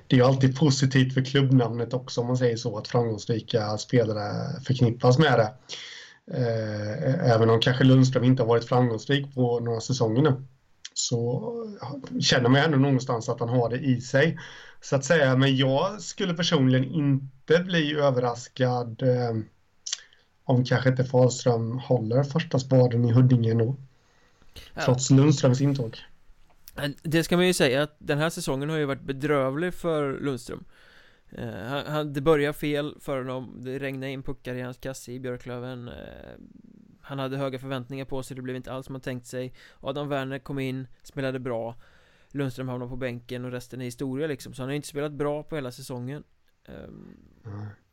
[0.08, 4.62] det är ju alltid positivt för klubbnamnet också om man säger så att framgångsrika spelare
[4.66, 5.54] förknippas med det.
[6.32, 10.34] Eh, även om kanske Lundström inte har varit framgångsrik på några säsonger nu
[10.94, 11.54] så
[12.22, 14.40] känner man ändå någonstans att han har det i sig
[14.82, 15.36] så att säga.
[15.36, 19.38] Men jag skulle personligen inte bli överraskad eh,
[20.44, 23.76] om kanske inte Fahlström håller första spaden i Huddinge ändå.
[24.74, 24.82] Ja.
[24.86, 25.98] Trots Lundströms intåg.
[27.04, 30.66] Det ska man ju säga att den här säsongen har ju varit bedrövlig för Lundström.
[31.32, 35.12] Eh, han, han, Det började fel för honom, det regnade in puckar i hans kasse
[35.12, 35.88] i Björklöven.
[35.88, 35.94] Eh,
[37.02, 39.54] Han hade höga förväntningar på sig, det blev inte alls som han tänkt sig.
[39.80, 41.76] Adam Werner kom in, spelade bra.
[42.32, 44.54] Lundström hamnade på bänken och resten är historia liksom.
[44.54, 46.24] Så han har inte spelat bra på hela säsongen.
[46.66, 47.18] Ehm,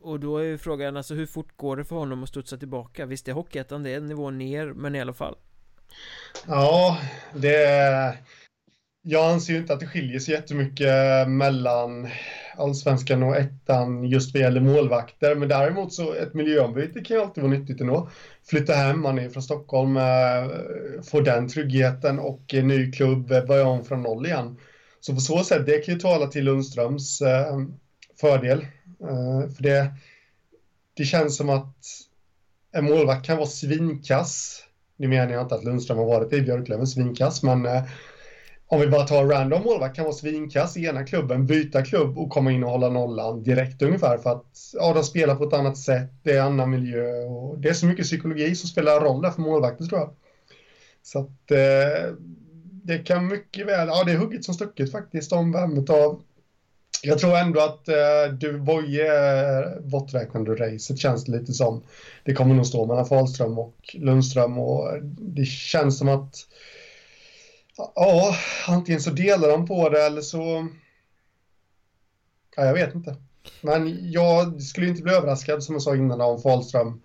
[0.00, 3.06] Och då är ju frågan alltså hur fort går det för honom att studsa tillbaka?
[3.06, 5.36] Visst är Hockeyettan det är en nivå ner, men i alla fall.
[6.46, 6.98] Ja,
[7.34, 8.18] det...
[9.06, 12.08] Jag anser ju inte att det skiljer sig jättemycket eh, mellan
[12.56, 15.34] allsvenskan och ettan just vad gäller målvakter.
[15.34, 18.10] Men däremot så ett miljöombyte kan ju alltid vara nyttigt ändå.
[18.44, 23.84] Flytta hem, man är från Stockholm, eh, få den tryggheten och ny klubb, börja om
[23.84, 24.56] från noll igen.
[25.00, 27.58] Så på så sätt, det kan ju tala till Lundströms eh,
[28.20, 28.66] fördel.
[29.56, 29.94] För det,
[30.94, 31.76] det känns som att
[32.72, 34.60] en målvakt kan vara svinkass
[34.96, 37.66] nu menar jag inte att Lundström har varit i Björklöven svinkass, men
[38.66, 42.30] om vi bara tar random målvakt kan vara svinkass i ena klubben, byta klubb och
[42.30, 45.78] komma in och hålla nollan direkt ungefär för att ja, de spelar på ett annat
[45.78, 49.30] sätt, det är annan miljö och det är så mycket psykologi som spelar roll där
[49.30, 50.10] för målvakter tror jag.
[51.02, 52.14] Så att eh,
[52.84, 56.22] det kan mycket väl, ja det är hugget som stucket faktiskt om vem av
[57.02, 59.10] jag tror ändå att eh, du Boje
[59.80, 61.82] borträknade ur racet känns det lite som.
[62.24, 66.34] Det kommer nog stå mellan Fahlström och Lundström och det känns som att
[67.76, 68.36] ja,
[68.68, 70.68] antingen så delar de på det eller så
[72.56, 73.16] ja, jag vet inte.
[73.60, 77.02] Men jag skulle inte bli överraskad som jag sa innan om Fahlström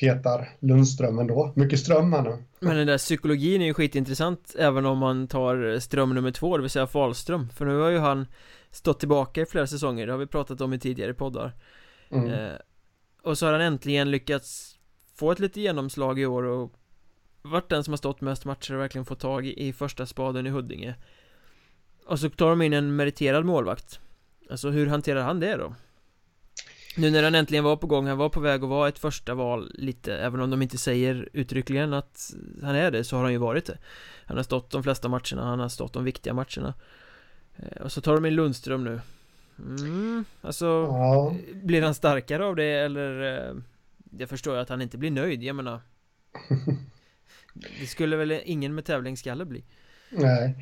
[0.00, 1.52] petar Lundström ändå.
[1.56, 2.44] Mycket ström här nu.
[2.60, 6.62] Men den där psykologin är ju skitintressant även om man tar ström nummer två, det
[6.62, 8.26] vill säga Fahlström För nu har ju han
[8.70, 11.52] stått tillbaka i flera säsonger, det har vi pratat om i tidigare poddar
[12.10, 12.30] Mm.
[12.30, 12.52] eh,
[13.22, 14.78] Och så har han äntligen lyckats
[15.14, 16.72] få ett lite genomslag i år och
[17.46, 20.46] varit den som har stått mest matcher och verkligen fått tag i, i första spaden
[20.46, 20.94] i Huddinge.
[22.06, 24.00] Och så tar de in en meriterad målvakt.
[24.50, 25.74] Alltså hur hanterar han det då?
[26.96, 29.34] Nu när han äntligen var på gång, han var på väg att vara ett första
[29.34, 33.32] val lite Även om de inte säger uttryckligen att han är det så har han
[33.32, 33.78] ju varit det.
[34.26, 36.74] Han har stått de flesta matcherna, han har stått de viktiga matcherna.
[37.56, 39.00] Eh, Och så tar de in Lundström nu.
[39.58, 41.34] Mm, alltså Ja.
[41.54, 43.54] Blir han starkare av det eller eh,
[44.18, 45.80] Jag förstår att han inte blir nöjd, jag menar
[47.80, 49.64] Det skulle väl ingen med tävlingsskalle bli
[50.10, 50.54] Nej.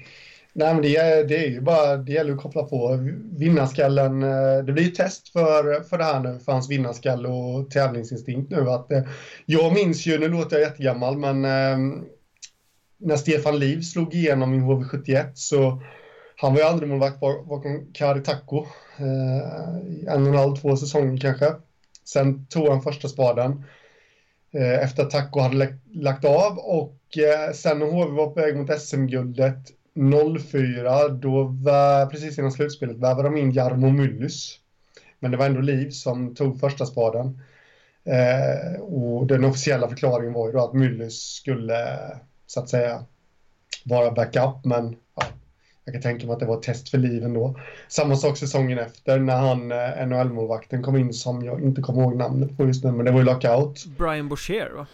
[0.56, 2.98] Nej, men det är, det är ju bara, det gäller att koppla på
[3.38, 4.22] vinnarskallen.
[4.22, 8.50] Eh, det blir ett test för, för det här nu, för hans vinnarskalle och tävlingsinstinkt
[8.50, 8.70] nu.
[8.70, 9.02] Att, eh,
[9.46, 11.98] jag minns ju, nu låter jag jättegammal, men eh,
[12.98, 15.82] när Stefan Liv slog igenom i HV71 så
[16.36, 18.66] han var ju aldrig målvakt bakom Kari Takko.
[20.08, 21.52] En och en halv, två säsonger kanske.
[22.04, 23.64] Sen tog han första spaden
[24.54, 28.56] Eh, efter att Taco hade lagt av och eh, sen när HV var på väg
[28.56, 29.58] mot SM-guldet
[30.50, 34.58] 04, då var, precis innan slutspelet värvade de in Jarmo Myllys.
[35.18, 37.40] Men det var ändå Liv som tog första spaden.
[38.04, 41.98] Eh, och den officiella förklaringen var ju då att Myllys skulle,
[42.46, 43.04] så att säga,
[43.84, 44.96] vara backup, men
[45.84, 47.58] jag kan tänka mig att det var ett test för Liv ändå.
[47.88, 52.16] Samma sak säsongen efter när han, eh, NHL-målvakten, kom in som jag inte kommer ihåg
[52.16, 53.84] namnet på just nu, men det var ju lockout.
[53.98, 54.86] Brian Boucher va?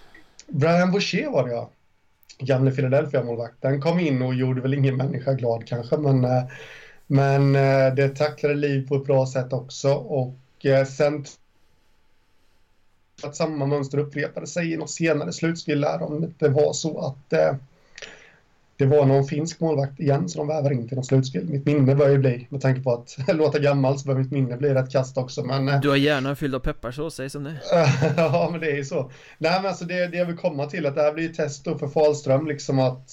[0.47, 1.71] Brian Boucher var det ja.
[2.39, 6.43] Gamle Philadelphia-målvakten kom in och gjorde väl ingen människa glad kanske, men, eh,
[7.07, 10.37] men eh, det tacklade liv på ett bra sätt också och
[10.99, 11.25] sen
[13.23, 17.33] att samma mönster upprepade sig i något senare slutspel där om det var så att
[18.81, 21.45] det var någon finsk målvakt igen som de värvar in till något slutspel.
[21.45, 24.57] Mitt minne börjar ju bli, med tanke på att låta gammal så börjar mitt minne
[24.57, 25.45] bli rätt kast också.
[25.45, 27.61] Men, eh, du har hjärnan fylld av pepparsås, säg som det
[28.17, 29.11] Ja, men det är ju så.
[29.39, 31.65] Nej, men alltså det, det jag vill komma till att det här blir ju test
[31.65, 33.11] då för Falström, liksom att...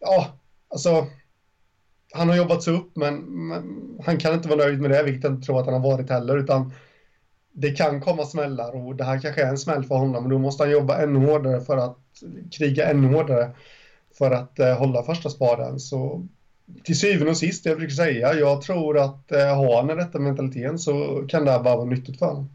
[0.00, 0.38] Ja,
[0.70, 1.06] alltså...
[2.12, 3.16] Han har jobbat sig upp, men,
[3.48, 5.90] men han kan inte vara nöjd med det, vilket jag inte tror att han har
[5.90, 6.72] varit heller, utan
[7.52, 10.38] det kan komma smällar och det här kanske är en smäll för honom, men då
[10.38, 11.98] måste han jobba ännu hårdare för att
[12.58, 13.50] kriga ännu hårdare
[14.18, 15.80] för att eh, hålla första spaden.
[15.80, 16.26] Så
[16.84, 20.18] till syvende och sist, jag brukar säga, jag tror att eh, har han den rätta
[20.18, 22.50] mentaliteten så kan det här bara vara nyttigt för honom.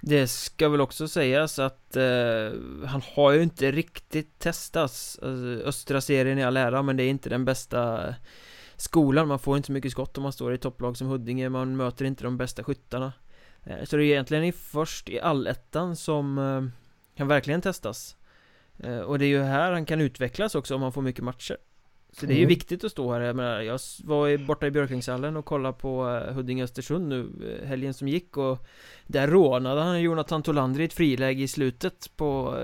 [0.00, 2.50] Det ska väl också sägas att eh,
[2.86, 7.08] han har ju inte riktigt testats alltså, Östra serien i all ära men det är
[7.08, 8.14] inte den bästa
[8.76, 11.76] skolan Man får inte så mycket skott om man står i topplag som Huddinge Man
[11.76, 13.12] möter inte de bästa skyttarna
[13.64, 16.62] eh, Så det är egentligen först i allettan som eh,
[17.16, 18.16] kan verkligen testas
[19.06, 21.56] och det är ju här han kan utvecklas också om han får mycket matcher.
[22.12, 22.48] Så det är ju mm.
[22.48, 26.34] viktigt att stå här, jag menar, jag var borta i Björklingshallen och kollade på eh,
[26.34, 28.66] Huddinge-Östersund nu eh, helgen som gick och
[29.06, 32.58] Där rånade han Jonathan Tolander i ett friläge i slutet på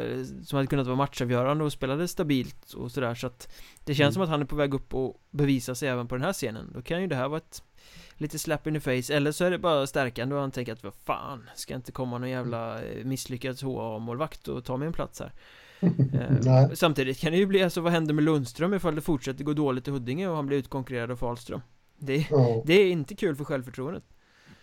[0.45, 3.15] Som hade kunnat vara matchavgörande och spelade stabilt och sådär.
[3.15, 4.13] Så att Det känns mm.
[4.13, 6.73] som att han är på väg upp och bevisa sig även på den här scenen.
[6.75, 7.63] Då kan ju det här vara ett
[8.19, 10.85] Lite slap in the face, eller så är det bara stärkande och han tänker att
[10.85, 15.27] vad fan Ska inte komma någon jävla misslyckad HA-målvakt och ta mig en plats här?
[15.29, 15.35] eh,
[16.75, 19.89] samtidigt kan det ju bli, alltså vad händer med Lundström ifall det fortsätter gå dåligt
[19.89, 21.61] i Huddinge och han blir utkonkurrerad av Falström?
[21.99, 22.63] Det, ja.
[22.67, 24.05] det är inte kul för självförtroendet.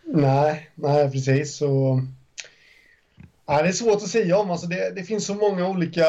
[0.04, 2.02] Nej, nej precis så...
[3.48, 6.06] Nej, det är svårt att säga om, alltså det, det finns så många olika,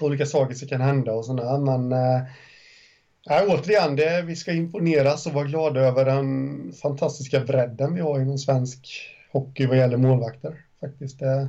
[0.00, 5.32] olika saker som kan hända och sådär, men äh, återigen, det, vi ska imponeras och
[5.32, 10.64] vara glada över den fantastiska bredden vi har inom svensk hockey vad gäller målvakter.
[10.80, 11.48] Faktiskt, det är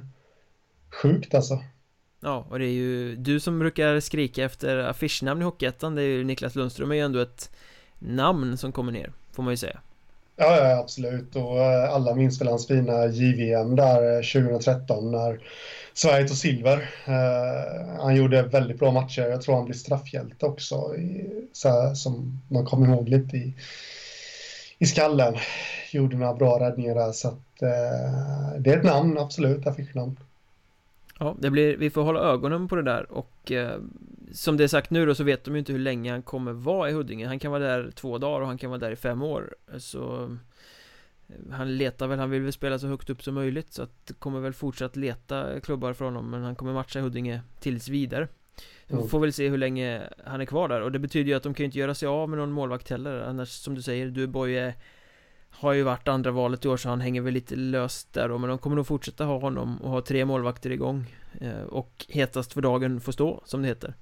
[0.92, 1.60] sjukt alltså.
[2.20, 6.08] Ja, och det är ju du som brukar skrika efter affischnamn i Hockeyettan Det är
[6.08, 7.52] ju Niklas Lundström är ju ändå ett
[8.00, 9.80] namn som kommer ner, får man ju säga
[10.38, 15.40] Ja, ja absolut och eh, alla minns väl hans fina JVM där eh, 2013 när
[15.94, 16.90] Sverige tog silver.
[17.06, 19.22] Eh, han gjorde väldigt bra matcher.
[19.22, 23.54] Jag tror han blev straffhjälte också, i, så här, som man kommer ihåg lite i,
[24.80, 25.36] i skallen.
[25.92, 30.18] Gjorde några bra räddningar där, så att, eh, det är ett namn, absolut, affischnamn.
[31.20, 33.80] Ja, det blir, vi får hålla ögonen på det där och eh,
[34.32, 36.54] Som det är sagt nu då så vet de ju inte hur länge han kommer
[36.54, 37.28] vara i Huddinge.
[37.28, 39.56] Han kan vara där två dagar och han kan vara där i fem år.
[39.78, 40.24] Så
[41.28, 44.08] eh, Han letar väl, han vill väl spela så högt upp som möjligt Så att
[44.08, 47.90] det kommer väl fortsatt leta klubbar för honom Men han kommer matcha i Huddinge tills
[47.90, 48.28] vidare.
[48.88, 49.08] Mm.
[49.08, 51.54] Får väl se hur länge han är kvar där och det betyder ju att de
[51.54, 53.20] kan ju inte göra sig av med någon målvakt heller.
[53.20, 54.74] Annars som du säger, du Boye
[55.60, 58.38] har ju varit andra valet i år så han hänger väl lite löst där då
[58.38, 62.54] Men de kommer nog fortsätta ha honom och ha tre målvakter igång eh, Och hetast
[62.54, 63.94] för dagen får stå, som det heter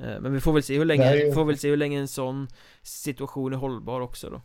[0.00, 1.32] eh, Men vi får väl se hur länge, ju...
[1.32, 2.48] får väl se hur länge en sån
[2.82, 4.40] situation är hållbar också då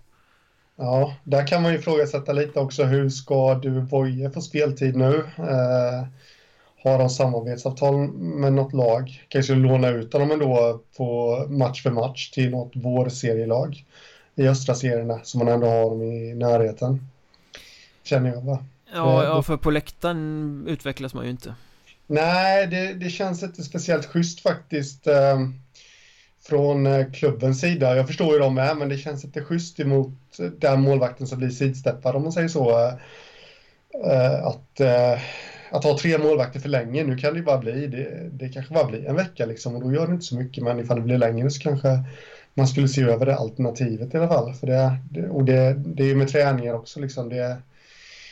[0.75, 5.15] Ja, där kan man ju ifrågasätta lite också hur ska du Boye få speltid nu?
[5.37, 6.07] Eh,
[6.83, 9.25] har de samarbetsavtal med något lag?
[9.27, 13.85] Kanske låna ut honom ändå på match för match till något vårserielag?
[14.35, 17.07] I östra serierna som man ändå har dem i närheten.
[18.03, 18.63] Känner jag va?
[18.93, 21.55] Ja, ja för på läktaren utvecklas man ju inte.
[22.07, 25.07] Nej, det, det känns inte speciellt schysst faktiskt.
[25.07, 25.39] Eh,
[26.43, 27.95] från eh, klubbens sida.
[27.95, 30.13] Jag förstår ju dem med, men det känns inte schysst emot
[30.57, 32.71] den målvakten som blir sidsteppad om man säger så.
[34.05, 35.21] Eh, att, eh,
[35.71, 38.73] att ha tre målvakter för länge, nu kan det ju bara bli, det, det kanske
[38.73, 41.03] bara blir en vecka liksom och då gör det inte så mycket, men ifall det
[41.03, 42.03] blir längre så kanske
[42.53, 44.53] man skulle se över det alternativet i alla fall.
[44.53, 47.29] För det, det och det, det är ju med träningar också liksom.
[47.29, 47.57] Det,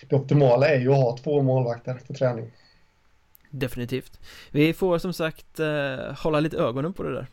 [0.09, 2.51] det optimala är ju att ha två målvakter på träning.
[3.49, 4.19] Definitivt.
[4.51, 7.27] Vi får som sagt eh, hålla lite ögonen på det där.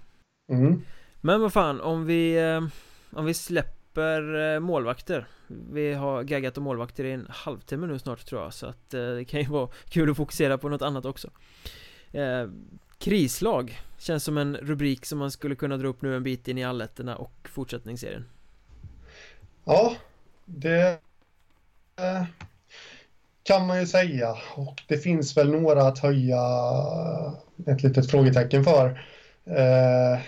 [0.50, 0.82] Mm.
[1.20, 2.66] Men vad fan, om vi, eh,
[3.18, 8.26] om vi släpper eh, målvakter Vi har gaggat om målvakter i en halvtimme nu snart
[8.26, 11.04] tror jag Så att eh, det kan ju vara kul att fokusera på något annat
[11.04, 11.30] också
[12.12, 12.46] eh,
[12.98, 16.58] Krislag Känns som en rubrik som man skulle kunna dra upp nu en bit in
[16.58, 18.24] i alletterna och fortsättningsserien
[19.64, 19.96] Ja,
[20.44, 20.98] det
[21.96, 22.24] eh,
[23.42, 26.40] kan man ju säga och det finns väl några att höja
[27.66, 29.00] ett litet frågetecken för.
[29.44, 30.20] Eh,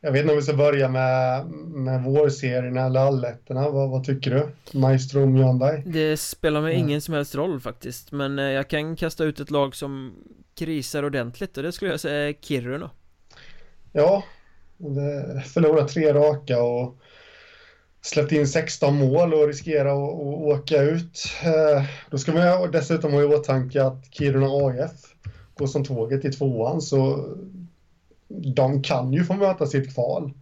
[0.00, 3.70] jag vet inte om vi ska börja med, med vårserierna eller alletterna.
[3.70, 4.78] Vad, vad tycker du?
[4.78, 5.82] Maestro Mjörnberg?
[5.86, 8.12] Det spelar mig ingen som helst roll faktiskt.
[8.12, 10.14] Men eh, jag kan kasta ut ett lag som
[10.54, 12.90] krisar ordentligt och det skulle jag säga är Kiruna.
[13.92, 14.24] Ja,
[15.46, 16.98] förlorat tre raka och
[18.02, 20.12] släppt in 16 mål och riskerar att,
[20.58, 21.26] åka ut.
[21.44, 25.14] Eh, då ska man dessutom ha i åtanke att Kiruna AF
[25.54, 27.28] går som tåget i tvåan så
[28.28, 30.32] de kan ju få möta sitt kval.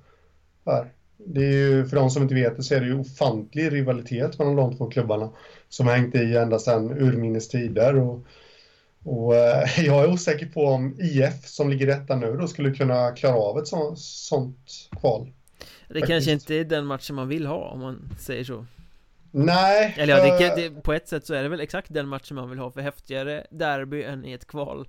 [0.66, 0.92] Här.
[1.26, 4.38] Det är ju, för de som inte vet det så är det ju ofantlig rivalitet
[4.38, 5.30] mellan de två klubbarna
[5.68, 7.96] som har hängt i ända sedan urminnes tider.
[7.96, 8.20] Och,
[9.04, 13.10] och eh, jag är osäker på om IF som ligger rätta nu då skulle kunna
[13.10, 15.32] klara av ett så, sånt kval.
[15.88, 16.06] Det Faktiskt.
[16.06, 18.66] kanske inte är den matchen man vill ha om man säger så.
[19.30, 19.94] Nej.
[19.98, 22.50] Eller ja, det, det, på ett sätt så är det väl exakt den matchen man
[22.50, 24.88] vill ha för häftigare derby än i ett kval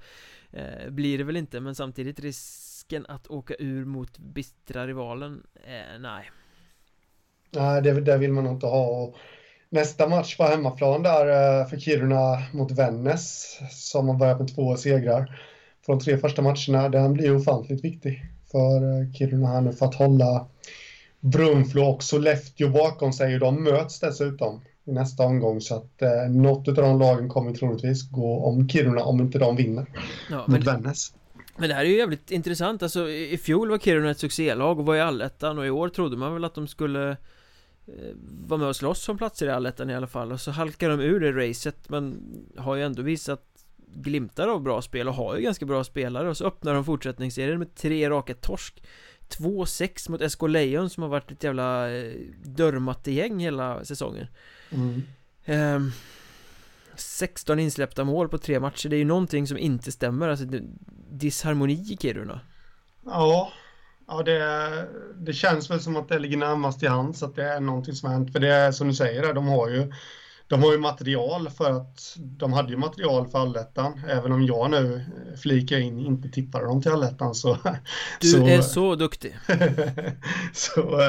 [0.51, 5.99] eh, Blir det väl inte, men samtidigt risken att åka ur mot bistra rivalen, eh,
[5.99, 6.31] nej
[7.51, 9.15] Nej, det, det vill man inte ha och
[9.73, 11.25] Nästa match på hemmaplan där
[11.61, 15.41] eh, för Kiruna mot Vännäs som har börjat med två segrar.
[15.85, 19.95] Från tre första matcherna, den blir ofantligt viktig för eh, Kiruna här nu för att
[19.95, 20.47] hålla
[21.19, 23.33] Brunflo och Sollefteå bakom sig.
[23.33, 27.53] Och de möts dessutom i nästa omgång så att eh, något av de lagen kommer
[27.53, 29.85] troligtvis gå om Kiruna om inte de vinner
[30.31, 31.13] ja, mot Vännäs.
[31.57, 34.85] Men det här är ju jävligt intressant, alltså i fjol var Kiruna ett succélag och
[34.85, 37.17] var i allettan och i år trodde man väl att de skulle
[37.87, 38.15] eh,
[38.47, 40.99] vara med och slåss om platser i allettan i alla fall och så halkar de
[40.99, 42.21] ur det racet men
[42.57, 43.45] har ju ändå visat
[43.95, 47.59] glimtar av bra spel och har ju ganska bra spelare och så öppnar de fortsättningsserien
[47.59, 48.83] med tre raka torsk.
[49.29, 52.13] 2-6 mot SK Lejon som har varit ett jävla eh,
[52.43, 54.27] dörrmattegäng hela säsongen.
[54.69, 55.03] Mm.
[55.45, 55.91] eh,
[56.95, 60.45] 16 insläppta mål på tre matcher, det är ju någonting som inte stämmer, alltså
[61.11, 62.41] disharmoni i Kiruna.
[63.05, 63.51] Ja,
[64.11, 64.87] ja det,
[65.19, 68.09] det känns väl som att det ligger närmast i hands att det är någonting som
[68.09, 69.91] har hänt, för det är som du säger, de har ju
[70.47, 74.01] de har ju material för att de hade ju material för allettan.
[74.09, 75.05] Även om jag nu
[75.41, 77.57] flikar in inte tippade dem till allettan så...
[78.21, 79.37] Du så, är så duktig.
[80.53, 80.99] så,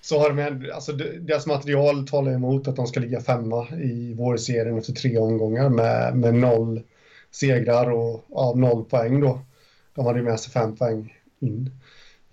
[0.00, 4.78] så har de alltså deras material talar emot att de ska ligga femma i vårserien
[4.78, 6.82] efter tre omgångar med, med noll
[7.30, 9.40] segrar och ja, noll poäng då.
[9.94, 11.77] De hade ju med sig fem poäng in.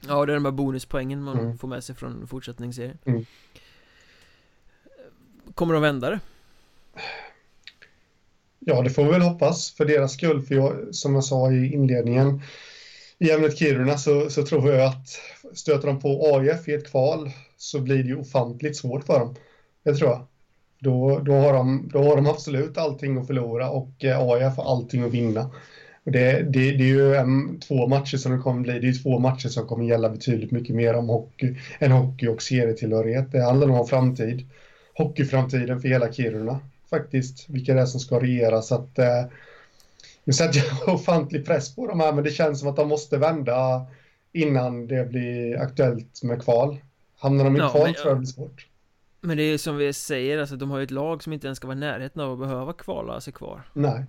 [0.07, 1.57] Ja, det är de här bonuspoängen man mm.
[1.57, 2.97] får med sig från fortsättningsserien.
[3.05, 3.25] Mm.
[5.53, 6.19] Kommer de vända det?
[8.59, 10.41] Ja, det får vi väl hoppas för deras skull.
[10.41, 12.41] För jag, som jag sa i inledningen
[13.19, 15.07] i ämnet Kiruna så, så tror jag att
[15.53, 19.35] stöter de på AIF i ett kval så blir det ju ofantligt svårt för dem.
[19.83, 20.27] Det tror jag.
[20.79, 24.71] Då, då, har de, då har de absolut allting att förlora och eh, AIF har
[24.71, 25.51] allting att vinna.
[26.05, 28.79] Det, det, det, är ju en, två matcher som det kommer bli.
[28.79, 32.41] Det är två matcher som kommer gälla betydligt mycket mer om hockey än hockey och
[32.41, 33.31] serietillhörighet.
[33.31, 34.47] Det handlar om framtid
[34.95, 38.61] hockeyframtiden för hela Kiruna faktiskt, vilka det är som ska regera.
[38.61, 39.25] Så att, eh,
[40.23, 43.17] nu sätter jag ofantlig press på dem här, men det känns som att de måste
[43.17, 43.85] vända
[44.31, 46.77] innan det blir aktuellt med kval.
[47.19, 48.67] Hamnar de i ja, kval men, tror jag det blir svårt.
[49.21, 51.57] Men det är som vi säger, alltså de har ju ett lag som inte ens
[51.57, 53.61] ska vara i närheten av att behöva kvala sig kvar.
[53.73, 54.05] Nej,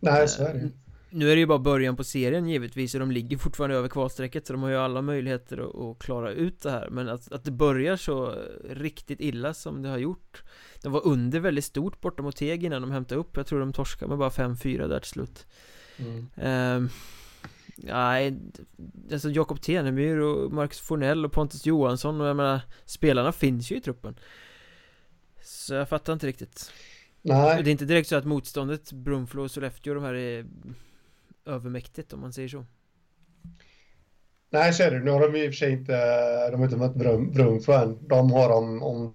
[0.00, 0.70] nej så är det
[1.10, 4.46] nu är det ju bara början på serien givetvis och de ligger fortfarande över kvalstrecket
[4.46, 6.88] så de har ju alla möjligheter att, att klara ut det här.
[6.90, 8.34] Men att, att det börjar så
[8.70, 10.42] riktigt illa som det har gjort
[10.82, 13.36] De var under väldigt stort borta mot Teg innan de hämtade upp.
[13.36, 15.46] Jag tror de torskade med bara 5-4 där till slut.
[15.98, 16.26] Mm.
[16.76, 16.90] um,
[17.78, 18.38] Nej,
[19.12, 23.76] alltså Jakob Tenemyr och Marcus Fornell och Pontus Johansson och jag menar Spelarna finns ju
[23.76, 24.14] i truppen.
[25.42, 26.72] Så jag fattar inte riktigt.
[27.22, 27.62] Nej.
[27.62, 30.46] Det är inte direkt så att motståndet Brunflo och Sollefteå de här är
[31.46, 32.64] övermäktigt om man säger så.
[34.50, 34.98] Nej, så är det.
[34.98, 37.98] Nu har de i och för sig inte, de har inte mött Brum, Brunflo än.
[38.08, 39.14] De har de om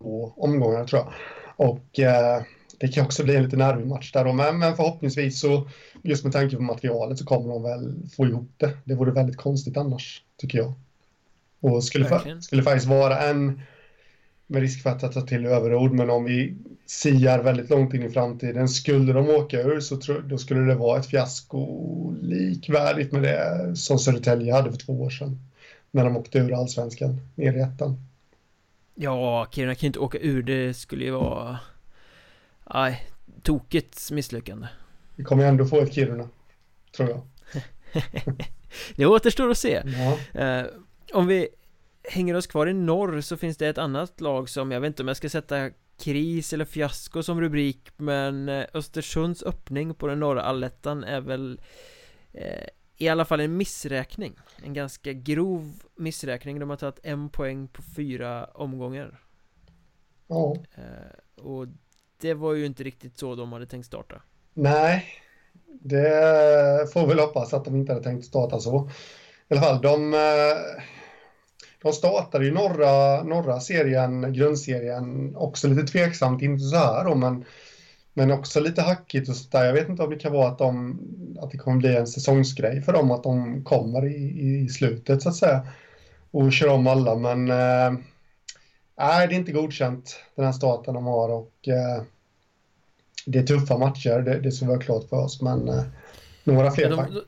[0.00, 1.12] två omgångar tror jag.
[1.68, 2.42] Och eh,
[2.78, 4.32] det kan också bli en lite nervig match där då.
[4.32, 5.68] Men, men förhoppningsvis så,
[6.02, 8.78] just med tanke på materialet, så kommer de väl få ihop det.
[8.84, 10.72] Det vore väldigt konstigt annars, tycker jag.
[11.60, 13.60] Och skulle, skulle faktiskt vara en
[14.50, 18.10] med risk för att ta till överord, men om vi siar väldigt långt in i
[18.10, 23.22] framtiden, skulle de åka ur så tro, då skulle det vara ett fiasko likvärdigt med
[23.22, 25.38] det som Södertälje hade för två år sedan.
[25.90, 27.96] När de åkte ur allsvenskan, ner i ettan.
[28.94, 31.58] Ja, Kiruna kan ju inte åka ur, det skulle ju vara...
[32.74, 33.06] Nej,
[33.42, 34.66] tokigt misslyckande.
[35.16, 36.28] Vi kommer ändå få ett Kiruna,
[36.96, 37.22] tror jag.
[38.96, 39.82] det återstår att se.
[39.84, 40.40] Ja.
[40.40, 40.66] Eh,
[41.12, 41.48] om vi
[42.08, 45.02] hänger oss kvar i norr så finns det ett annat lag som, jag vet inte
[45.02, 50.20] om jag ska sätta kris eller fiasko som rubrik Men eh, Östersunds öppning på den
[50.20, 51.60] norra allettan är väl
[52.32, 54.36] eh, I alla fall en missräkning.
[54.62, 56.58] En ganska grov missräkning.
[56.58, 59.20] De har tagit en poäng på fyra omgångar.
[60.26, 60.56] Ja.
[60.74, 61.66] Eh, Och
[62.20, 64.22] det var ju inte riktigt så de hade tänkt starta.
[64.54, 65.04] Nej.
[65.80, 68.90] Det får väl hoppas att de inte hade tänkt starta så.
[69.48, 70.82] I alla fall, de eh,
[71.82, 77.44] de startade ju norra, norra serien, grundserien, också lite tveksamt, inte så här då, men,
[78.14, 79.64] men också lite hackigt och sådär.
[79.64, 81.00] Jag vet inte om det kan vara att de
[81.40, 85.28] att det kommer bli en säsongsgrej för dem att de kommer i, i slutet så
[85.28, 85.66] att säga
[86.30, 88.00] och kör om alla men eh,
[88.98, 92.02] nej det är inte godkänt den här starten de har och eh,
[93.26, 95.82] det är tuffa matcher, det, det ska vara klart för oss men eh,
[96.44, 97.22] några fler ja, de,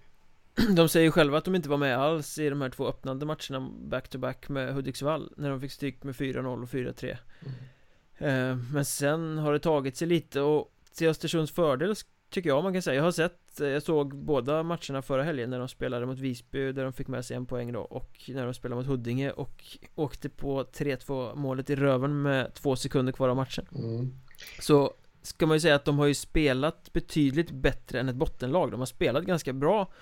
[0.76, 3.70] de säger själva att de inte var med alls i de här två öppnande matcherna
[3.80, 7.16] back-to-back -back med Hudiksvall När de fick stryk med 4-0 och 4-3
[8.18, 8.50] mm.
[8.50, 11.94] eh, Men sen har det tagit sig lite och till Östersunds fördel
[12.30, 15.50] tycker jag man kan säga Jag har sett, eh, jag såg båda matcherna förra helgen
[15.50, 18.44] när de spelade mot Visby där de fick med sig en poäng då och när
[18.44, 23.28] de spelade mot Huddinge och åkte på 3-2 målet i röven med två sekunder kvar
[23.28, 24.14] av matchen mm.
[24.60, 28.70] Så ska man ju säga att de har ju spelat betydligt bättre än ett bottenlag
[28.70, 29.92] De har spelat ganska bra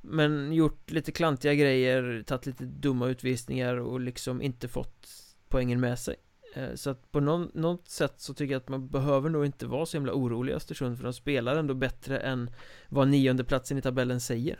[0.00, 5.08] men gjort lite klantiga grejer, tagit lite dumma utvisningar och liksom inte fått
[5.48, 6.16] poängen med sig
[6.54, 9.66] eh, Så att på någon, något sätt så tycker jag att man behöver nog inte
[9.66, 12.50] vara så himla orolig i Östersund För de spelar ändå bättre än
[12.88, 14.58] vad nionde platsen i tabellen säger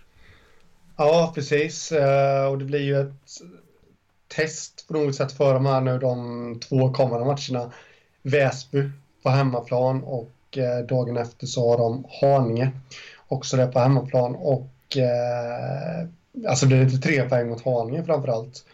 [0.97, 1.93] Ja, precis.
[1.93, 3.15] Eh, och det blir ju ett
[4.29, 7.73] test på något sätt för de här nu de två kommande matcherna.
[8.23, 8.91] Väsby
[9.23, 12.73] på hemmaplan och eh, dagen efter så har de Haninge
[13.29, 16.09] också det på hemmaplan och eh,
[16.49, 18.65] alltså blir det inte tre poäng mot Haninge framförallt.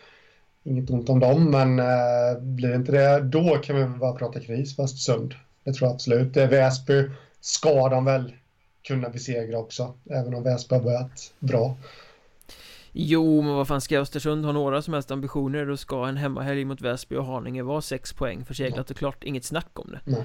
[0.64, 4.40] Inget ont om dem, men eh, blir det inte det, då kan vi bara prata
[4.40, 5.34] kris för Östersund.
[5.64, 6.36] Det tror jag absolut.
[6.36, 7.10] Väsby
[7.40, 8.32] ska de väl
[8.82, 11.76] kunna besegra också, även om Väsby har börjat bra.
[12.92, 16.64] Jo, men vad fan ska Östersund ha några som helst ambitioner Då ska en hemmahelg
[16.64, 20.24] mot Väsby och Haninge vara sex poäng förseglat och klart, inget snack om det Nej.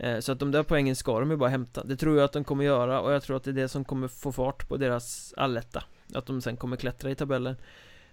[0.00, 1.84] Eh, så att de där poängen ska de ju bara hämta.
[1.84, 3.84] Det tror jag att de kommer göra och jag tror att det är det som
[3.84, 5.84] kommer få fart på deras alletta.
[6.14, 7.56] Att de sen kommer klättra i tabellen.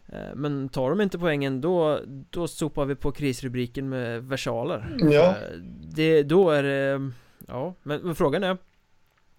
[0.05, 4.97] Eh, Men tar de inte poängen då, då sopar vi på krisrubriken med versaler.
[4.99, 5.29] Ja.
[5.29, 7.11] Eh, det, Då är det,
[7.47, 8.57] ja, men, men frågan är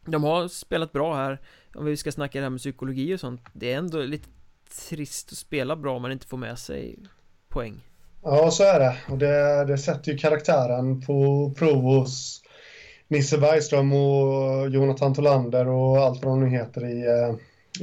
[0.04, 1.40] De har spelat bra här.
[1.74, 4.28] Om vi ska snacka det här med psykologi och sånt Det är ändå lite
[4.88, 6.98] trist att spela bra om man inte får med sig
[7.48, 7.80] poäng.
[8.22, 8.96] Ja, så är det.
[9.08, 12.42] Och det, det sätter ju karaktären på prov hos
[13.08, 17.34] Nisse Bergström och Jonathan Tolander och allt vad de nu heter i, eh,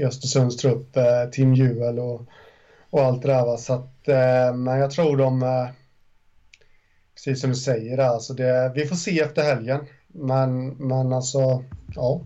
[0.02, 0.98] i Östersunds trupp.
[0.98, 2.22] Eh, Tim Juel och,
[2.90, 3.46] och allt det där.
[3.46, 3.58] Va?
[3.58, 5.68] Så att, eh, men jag tror de,
[7.16, 9.80] precis som du säger, alltså det, vi får se efter helgen.
[10.08, 11.64] Men, men alltså,
[11.96, 12.22] ja.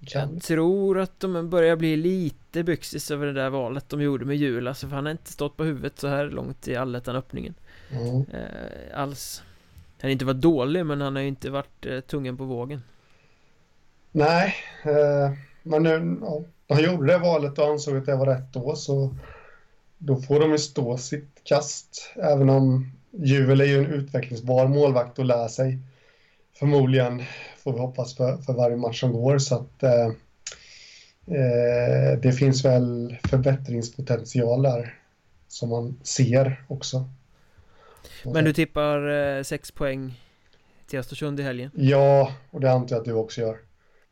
[0.00, 4.36] Jag tror att de börjar bli lite byxis över det där valet de gjorde med
[4.36, 7.54] Jul Alltså för han har inte stått på huvudet så här långt i allettan-öppningen
[7.90, 8.24] mm.
[8.32, 9.42] eh, Alls
[10.00, 12.82] Han har inte varit dålig men han har ju inte varit eh, tungen på vågen
[14.12, 14.54] Nej
[14.84, 15.32] eh,
[15.62, 19.14] Men nu, ja, han gjorde det valet och ansåg att det var rätt då så
[19.98, 25.18] Då får de ju stå sitt kast Även om Juvel är ju en utvecklingsbar målvakt
[25.18, 25.78] och lär sig
[26.58, 27.22] Förmodligen
[27.66, 29.38] får vi hoppas för, för varje match som går.
[29.38, 30.10] Så att eh,
[31.26, 34.94] eh, det finns väl förbättringspotential där
[35.48, 37.08] som man ser också.
[38.24, 40.20] Men du tippar eh, sex poäng
[40.86, 41.70] till Östersund i helgen?
[41.74, 43.58] Ja, och det antar jag att du också gör.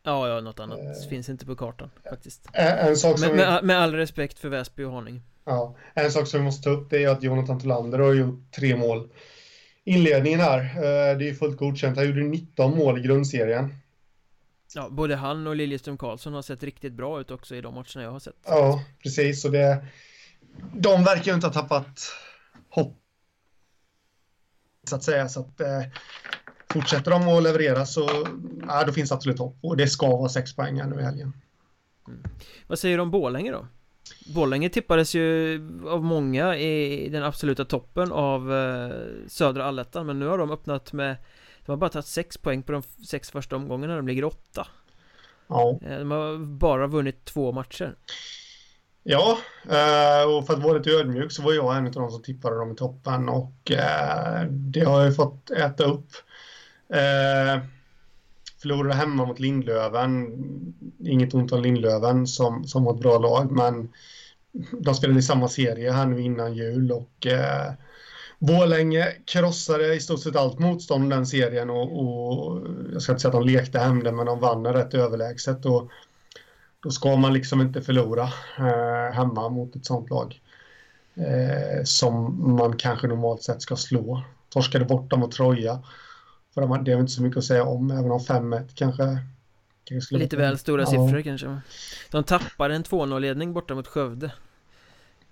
[0.03, 2.49] Ja, ja, något annat eh, finns inte på kartan faktiskt.
[2.53, 3.51] En, en sak som med, vi...
[3.51, 5.21] med, med, all respekt för Väsby och Haninge.
[5.45, 8.51] Ja, en sak som vi måste ta upp det är att Jonathan Tolander har gjort
[8.51, 9.09] tre mål
[9.83, 10.59] inledningen här.
[10.59, 11.97] Eh, det är fullt godkänt.
[11.97, 13.75] Han gjorde 19 mål i grundserien.
[14.75, 18.03] Ja, både han och Liljeström Karlsson har sett riktigt bra ut också i de matcherna
[18.03, 18.35] jag har sett.
[18.45, 19.45] Ja, precis.
[19.45, 19.85] Och det,
[20.73, 21.99] de verkar ju inte ha tappat
[22.69, 22.97] hopp.
[24.89, 25.29] Så att säga.
[25.29, 25.81] Så att, eh,
[26.73, 28.27] fortsätter de att leverera så
[28.67, 29.57] ja, då finns det absolut hopp.
[29.61, 31.33] Och det ska vara sex poäng nu i helgen.
[32.07, 32.23] Mm.
[32.67, 33.67] Vad säger du om Bålänge då?
[34.35, 35.55] Borlänge tippades ju
[35.87, 38.91] av många i den absoluta toppen av eh,
[39.27, 41.15] södra allettan Men nu har de öppnat med
[41.65, 44.67] De har bara tagit sex poäng på de sex första omgångarna, de ligger åtta.
[45.47, 45.79] Ja.
[45.81, 47.95] Eh, De har bara vunnit två matcher.
[49.03, 52.21] Ja, eh, och för att vara lite ödmjuk så var jag en av de som
[52.21, 53.71] tippade dem i toppen och
[54.49, 56.07] det har jag fått äta upp.
[58.61, 60.35] Förlorade hemma mot Lindlöven.
[60.99, 63.89] Inget ont om Lindlöven som, som har ett bra lag, men
[64.71, 67.73] de spelade i samma serie här nu innan jul och eh,
[68.45, 72.61] Borlänge krossade i stort sett allt motstånd den serien och, och,
[72.93, 75.91] jag ska inte säga att de lekte hem det, men de vann rätt överlägset och
[76.83, 78.23] då ska man liksom inte förlora
[78.57, 80.41] eh, hemma mot ett sånt lag
[81.15, 84.23] eh, som man kanske normalt sett ska slå.
[84.49, 85.83] Torskade borta mot Troja
[86.53, 89.17] för de, det är inte så mycket att säga om, även om 5-1 kanske,
[89.83, 90.85] kanske Lite väl stora ja.
[90.85, 91.57] siffror kanske
[92.11, 94.31] De tappade en 2-0-ledning borta mot Skövde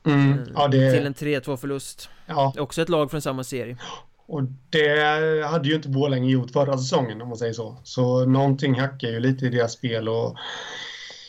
[0.06, 0.40] mm.
[0.56, 0.92] ja, det...
[0.92, 2.54] Till en 3-2 förlust ja.
[2.58, 3.78] Också ett lag från samma serie
[4.26, 7.78] och det hade ju inte Borlänge gjort förra säsongen om man säger så.
[7.84, 10.38] Så någonting hackar ju lite i deras spel och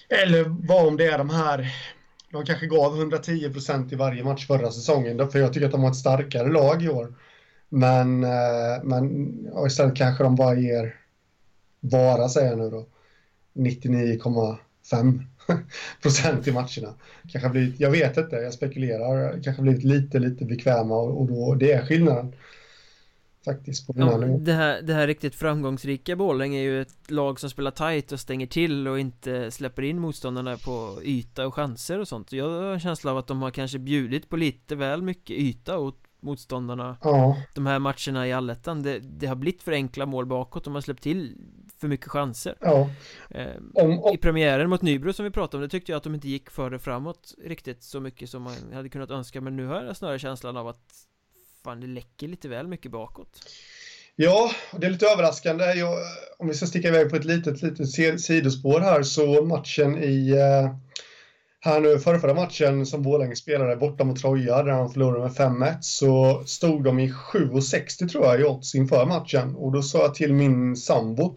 [0.08, 1.70] eller vad om det är de här
[2.34, 5.82] de kanske gav 110 procent i varje match förra säsongen, för jag tycker att de
[5.82, 7.14] har ett starkare lag i år.
[7.68, 10.96] Men, eh, men ja, istället kanske de bara ger,
[11.80, 12.86] bara säger jag nu då,
[13.54, 15.24] 99,5
[16.02, 16.94] procent i matcherna.
[17.28, 21.54] Kanske blivit, jag vet inte, jag spekulerar, kanske blivit lite, lite bekväma och, och då,
[21.54, 22.34] det är skillnaden.
[23.44, 27.50] Faktiskt på ja, det, här, det här riktigt framgångsrika Borlänge är ju ett lag som
[27.50, 32.08] spelar tight och stänger till och inte släpper in motståndarna på yta och chanser och
[32.08, 32.32] sånt.
[32.32, 35.78] Jag har en känsla av att de har kanske bjudit på lite väl mycket yta
[35.78, 37.36] åt motståndarna ja.
[37.54, 40.80] De här matcherna i allettan det, det har blivit för enkla mål bakåt, de har
[40.80, 41.36] släppt till
[41.84, 42.90] för mycket chanser ja.
[43.30, 44.14] eh, om, om...
[44.14, 46.50] I premiären mot Nybro som vi pratade om, det tyckte jag att de inte gick
[46.50, 50.18] före framåt riktigt så mycket som man hade kunnat önska Men nu har jag snarare
[50.18, 50.80] känslan av att
[51.64, 53.40] fan det läcker lite väl mycket bakåt
[54.16, 55.64] Ja, det är lite överraskande.
[55.64, 55.98] Jag,
[56.38, 60.76] om vi ska sticka iväg på ett litet, litet sidospår här så matchen i eh,
[61.60, 65.32] här nu förra, förra matchen som Borlänge spelade borta mot Troja där de förlorade med
[65.32, 69.98] 5-1 så stod de i 7,60 tror jag i odds inför matchen och då sa
[69.98, 71.36] jag till min sambo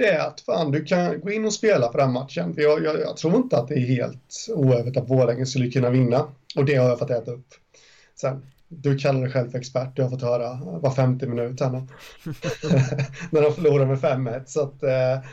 [0.00, 2.84] det är att fan du kan gå in och spela för den matchen för jag,
[2.84, 6.64] jag, jag tror inte att det är helt oövet att Borlänge skulle kunna vinna och
[6.64, 7.46] det har jag fått äta upp
[8.20, 8.46] sen.
[8.68, 11.70] Du kallar dig själv för expert, du har fått höra var 50 minut här
[13.30, 15.30] När de förlorar med 5-1 så att eh,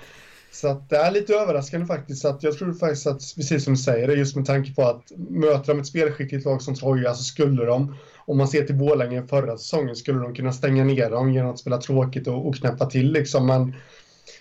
[0.52, 2.22] så att det är lite överraskande faktiskt.
[2.22, 5.12] Så att jag tror faktiskt att, precis som du säger, just med tanke på att
[5.18, 7.96] möter de ett spelskickligt lag som Troja så skulle de,
[8.26, 11.60] om man ser till Borlänge förra säsongen, skulle de kunna stänga ner dem genom att
[11.60, 13.48] spela tråkigt och, och knäppa till liksom.
[13.48, 13.76] Men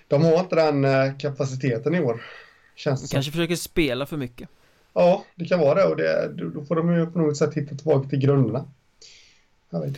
[0.08, 2.22] de har inte den eh, kapaciteten i år.
[2.74, 4.48] Känns det Kanske försöker spela för mycket.
[4.92, 7.74] Ja, det kan vara det och det, då får de ju på något sätt hitta
[7.74, 8.64] tillbaka till grunderna.
[9.70, 9.96] Jag vet.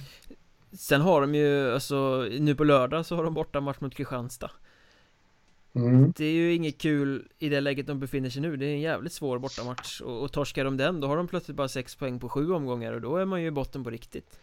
[0.73, 4.51] Sen har de ju, alltså nu på lördag så har de borta match mot Kristianstad
[5.75, 6.13] Mm.
[6.17, 8.81] Det är ju inget kul i det läget de befinner sig nu Det är en
[8.81, 12.19] jävligt svår bortamatch och, och torskar de den då har de plötsligt bara 6 poäng
[12.19, 14.41] på 7 omgångar och då är man ju i botten på riktigt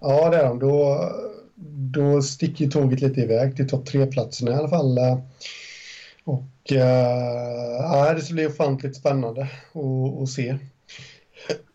[0.00, 1.08] Ja det är de, då,
[1.70, 3.56] då sticker tåget lite iväg.
[3.56, 4.98] Till topp tre-platserna i alla fall.
[6.24, 10.58] Och äh, det ska bli ofantligt spännande att, att se.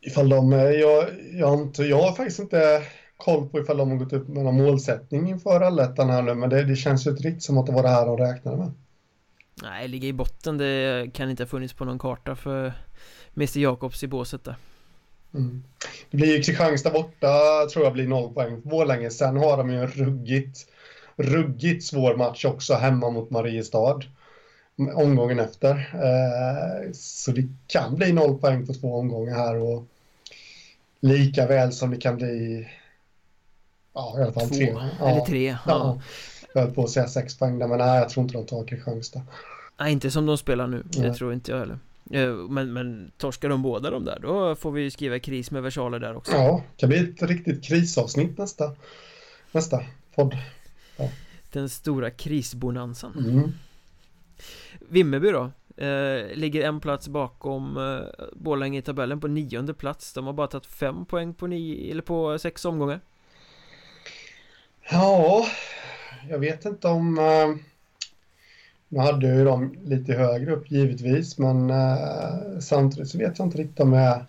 [0.01, 2.81] Ifall de, eh, jag, jag, har inte, jag har faktiskt inte
[3.17, 6.49] koll på ifall de har gått upp med någon målsättning inför allettan här nu men
[6.49, 8.71] det, det känns ju inte riktigt som att det var det här de räknade med.
[9.63, 10.57] Nej, ligga i botten.
[10.57, 12.73] Det kan inte ha funnits på någon karta för
[13.35, 14.55] Mr Jakobs i båset där
[15.37, 15.63] mm.
[16.11, 19.69] Det blir ju Kristianstad borta tror jag blir noll poäng för Borlänge Sen har de
[19.69, 20.67] ju en ruggigt
[21.15, 24.01] Ruggigt svår match också hemma mot Mariestad
[24.95, 29.87] Omgången efter eh, Så det kan bli noll poäng på två omgångar här och
[30.99, 32.67] Lika väl som det kan bli
[33.93, 34.75] Ja, i alla fall Två, tre.
[35.01, 35.47] eller tre.
[35.47, 35.57] Ja.
[35.65, 36.01] ja.
[36.53, 38.67] Jag höll på att säga sex poäng där, men nej, jag tror inte de tar
[38.67, 39.21] Kristianstad.
[39.79, 40.83] Nej, inte som de spelar nu.
[40.89, 41.79] Det tror inte jag heller.
[42.11, 45.99] Eh, men, men torskar de båda de där, då får vi skriva kris med versaler
[45.99, 46.31] där också.
[46.31, 48.71] Ja, det kan bli ett riktigt krisavsnitt nästa,
[49.51, 49.83] nästa
[50.15, 50.37] podd.
[50.97, 51.09] Ja.
[51.51, 53.13] Den stora krisbonanzan.
[53.29, 53.51] Mm.
[54.89, 55.51] Vimmerby då?
[55.83, 60.13] Eh, ligger en plats bakom eh, Borlänge i tabellen på nionde plats.
[60.13, 62.99] De har bara tagit fem poäng på, nio, eller på sex omgångar.
[64.91, 65.47] Ja,
[66.29, 67.19] jag vet inte om
[68.89, 73.57] nu hade ju dem lite högre upp givetvis, men eh, samtidigt så vet jag inte
[73.57, 74.25] riktigt om jag...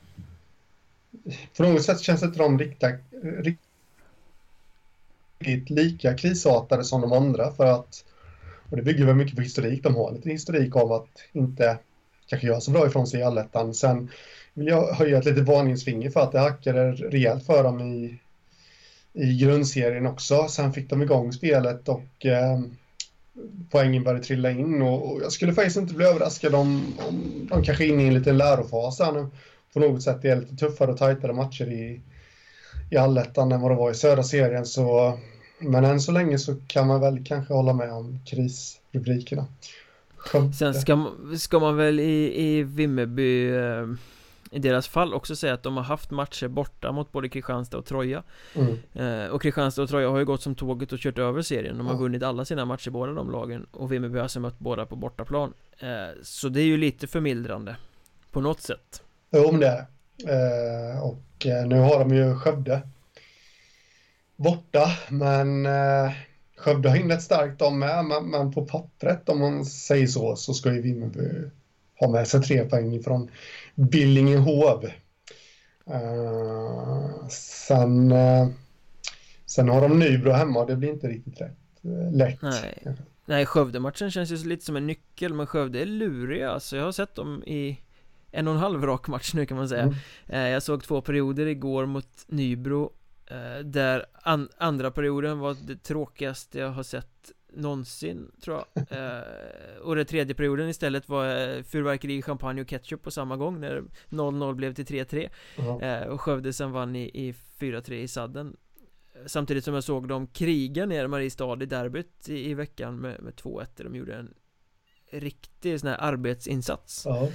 [1.56, 3.00] På något sätt känns inte de riktigt,
[5.40, 8.04] riktigt lika krisartade som de andra för att...
[8.70, 9.82] Och det bygger väl mycket på historik.
[9.82, 11.78] De har lite historik av att inte
[12.26, 13.74] kanske göra så bra ifrån sig i allettan.
[13.74, 14.10] Sen
[14.54, 18.18] vill jag höja ett litet varningsfinger för att det hackade rejält för dem i
[19.12, 20.48] i grundserien också.
[20.48, 22.60] Sen fick de igång spelet och eh,
[23.70, 27.62] poängen började trilla in och, och, jag skulle faktiskt inte bli överraskad om, om de
[27.62, 29.26] kanske är inne i en liten lärofas här nu.
[29.72, 32.00] På något sätt det är lite tuffare och tajtare matcher i,
[32.90, 35.18] i allettan än vad det var i södra serien så
[35.58, 39.46] men än så länge så kan man väl kanske hålla med om krisrubrikerna.
[40.58, 43.86] Sen ska, ska man väl i, i Vimmerby eh
[44.50, 47.86] i deras fall också säga att de har haft matcher borta mot både Kristianstad och
[47.86, 48.22] Troja.
[48.54, 48.78] Mm.
[49.24, 51.78] eh, Och Kristianstad och Troja har ju gått som tåget och kört över serien.
[51.78, 52.00] De har ja.
[52.00, 55.52] vunnit alla sina matcher båda de lagen Och Vimmerby har alltså mött båda på bortaplan.
[55.78, 55.88] Eh,
[56.22, 57.76] Så det är ju lite förmildrande
[58.30, 59.02] På något sätt.
[59.30, 59.86] Jo men det
[60.26, 62.82] är eh, Och eh, nu har de ju Skövde
[64.36, 66.12] Borta men eh,
[66.56, 70.54] Skövde har inlett starkt de med men, men på pappret om man säger så så
[70.54, 71.50] ska ju Vimmerby
[72.00, 73.30] ha med sig tre poäng från
[73.74, 74.84] Billingehov.
[75.90, 78.48] Uh, sen, uh,
[79.48, 82.42] Sen har de Nybro hemma och det blir inte riktigt rätt, eh, lätt.
[82.42, 82.96] Nej,
[83.26, 86.76] Nej Skövde-matchen känns ju lite som en nyckel men Skövde är luriga alltså.
[86.76, 87.80] Jag har sett dem i
[88.30, 89.82] en och en halv rak match nu kan man säga.
[90.26, 90.52] Mm.
[90.52, 92.92] Jag såg två perioder igår mot Nybro
[93.64, 98.86] där an andra perioden var det tråkigaste jag har sett någonsin tror jag.
[98.98, 103.60] Eh, Och den tredje perioden istället var eh, fyrverkeri, champagne och ketchup på samma gång
[103.60, 105.28] när 0-0 blev till 3-3
[105.58, 108.56] uh Och Skövde sen vann i, i 4-3 i sadden.
[109.26, 113.34] Samtidigt som jag såg dem kriga ner Mariestad i derbyt i, i veckan med, med
[113.34, 114.34] 2-1 De gjorde en
[115.10, 117.28] riktig sån här arbetsinsats uh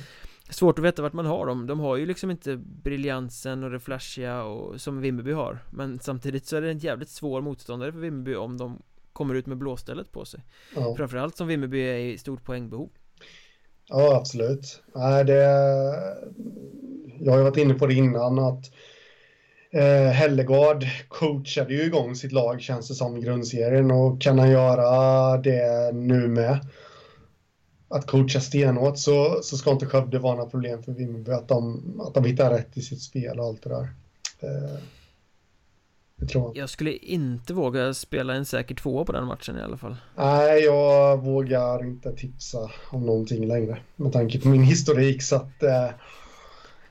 [0.50, 1.68] Svårt att veta vart man har dem.
[1.68, 5.60] De har ju liksom inte briljansen och det flashiga och, som Vimmerby har.
[5.72, 8.82] Men samtidigt så är det en jävligt svår motståndare för Vimmerby om de
[9.14, 10.40] kommer ut med blåstället på sig
[10.76, 10.96] ja.
[10.96, 12.90] Framförallt som Vimmerby är i stort poängbehov
[13.88, 14.82] Ja, absolut.
[14.96, 15.44] Nej, det...
[17.20, 18.72] Jag har ju varit inne på det innan att
[19.72, 24.52] eh, Hellegard coachade ju igång sitt lag känns det som i grundserien och kan han
[24.52, 26.60] göra det nu med?
[27.94, 32.02] att coacha stenhårt så, så ska inte Skövde vara några problem för Vimmerby att de,
[32.08, 33.88] att de hittar rätt i sitt spel och allt det där.
[34.40, 34.80] Eh,
[36.24, 36.58] det tror jag.
[36.58, 39.96] Jag skulle inte våga spela en säker tvåa på den matchen i alla fall.
[40.16, 45.64] Nej, jag vågar inte tipsa om någonting längre med tanke på min historik så att
[45.64, 45.90] eh,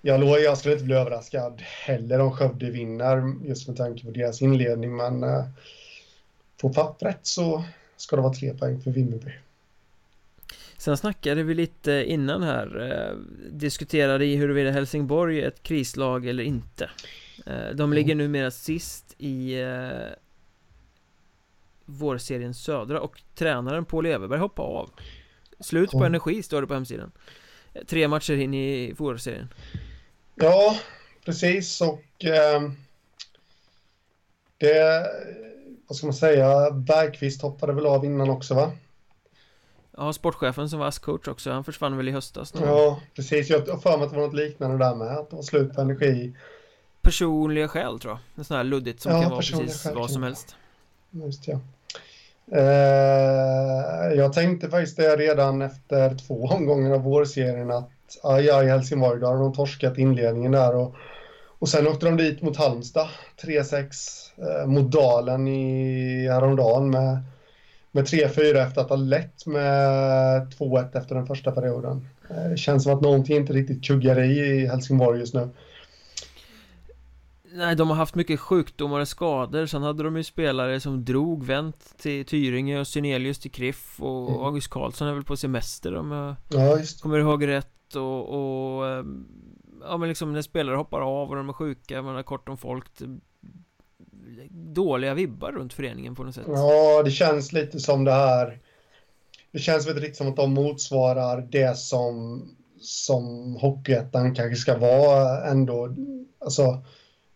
[0.01, 4.11] jag, lovar, jag skulle inte bli överraskad heller om Skövde vinner just med tanke på
[4.11, 5.45] deras inledning men eh,
[6.61, 7.65] på pappret så
[7.97, 9.33] ska det vara tre poäng för Vimmerby.
[10.83, 13.17] Sen snackade vi lite innan här eh,
[13.51, 16.91] Diskuterade i huruvida Helsingborg är ett krislag eller inte.
[17.47, 20.13] Eh, De ligger numera sist i eh,
[21.85, 24.91] Vårserien Södra och tränaren Paul Everberg hoppar av.
[25.61, 27.13] Slut på energi står det på hemsidan.
[27.87, 29.49] Tre matcher in i vårserien.
[30.35, 30.77] Ja,
[31.25, 32.63] precis och eh,
[34.59, 35.07] Det
[35.87, 38.73] Vad ska man säga Bergqvist hoppade väl av innan också va?
[39.97, 42.61] Ja, sportchefen som var ASS-coach också, han försvann väl i höstas nu.
[42.67, 43.51] Ja, precis.
[43.51, 45.75] Jag har för mig att det var något liknande där med, att det var slut
[45.75, 46.33] på energi.
[47.03, 48.21] Personliga skäl tror jag.
[48.35, 50.57] En sån här luddigt som ja, kan vara precis vad som helst.
[51.11, 51.61] Just ja.
[52.53, 57.91] Eh, jag tänkte faktiskt det redan efter två omgångar av vårserien att
[58.23, 60.95] aj, aj, Helsingborg, då har de torskat inledningen där och,
[61.59, 63.09] och sen åkte de dit mot Halmstad,
[63.43, 63.85] 3-6
[64.37, 67.23] eh, mot Dalen i häromdagen med
[67.93, 72.09] med 3-4 efter att ha lett med 2-1 efter den första perioden.
[72.31, 75.49] Eh, det känns som att någonting inte riktigt kuggar i i Helsingborg just nu.
[77.55, 81.45] Nej, de har haft mycket sjukdomar och skador Sen hade de ju spelare som drog
[81.45, 84.43] Vänt till Tyringe och Synelius till Kriff Och mm.
[84.43, 89.27] August Karlsson är väl på semester om jag ja, kommer ihåg rätt och, och ehm,
[89.85, 92.57] Ja men liksom när spelare hoppar av och de är sjuka Man har kort om
[92.57, 92.87] folk
[94.51, 96.45] dåliga vibbar runt föreningen på något sätt.
[96.47, 98.59] Ja, det känns lite som det här.
[99.53, 102.43] Det känns väl riktigt som att de motsvarar det som,
[102.81, 105.97] som Hockeyettan kanske ska vara ändå.
[106.39, 106.85] Alltså,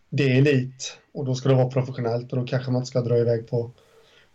[0.09, 3.01] det är elit och då ska det vara professionellt och då kanske man inte ska
[3.01, 3.71] dra iväg på,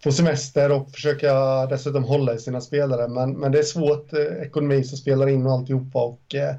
[0.05, 3.09] på semester och försöka dessutom hålla i sina spelare.
[3.09, 6.55] Men, men det är svårt, eh, ekonomi som spelar in och alltihopa och eh,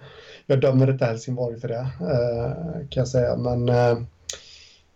[0.46, 3.36] jag dömer inte Helsingborg för det eh, kan jag säga.
[3.36, 3.98] Men eh,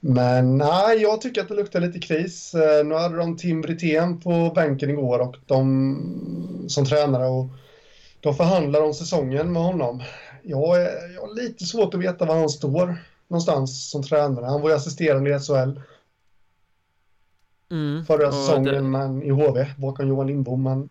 [0.08, 2.53] men nej, jag tycker att det luktar lite kris.
[2.53, 7.49] Eh, nu hade de Tim Brithén på bänken igår och de som tränare och
[8.20, 10.03] de förhandlar om säsongen med honom.
[10.43, 12.95] Jag, är, jag har lite svårt att veta var han står
[13.28, 14.45] någonstans som tränare.
[14.45, 15.80] Han var ju assisterande i SHL
[17.72, 18.82] mm, förra säsongen det...
[18.82, 20.64] men i HV bakom Johan Lindbom.
[20.64, 20.89] Men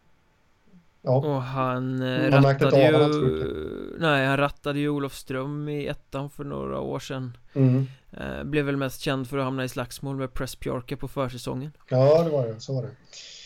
[1.07, 1.17] Ja.
[1.17, 6.99] Och han eh, rattade ju Nej, han rattade ju Olofström i ettan för några år
[6.99, 7.37] sedan.
[7.55, 7.87] Mm.
[8.13, 11.73] eh, Blev väl mest känd för att hamna i slagsmål med Press Pjorka på försäsongen.
[11.89, 12.89] Ja, det var det, så var det.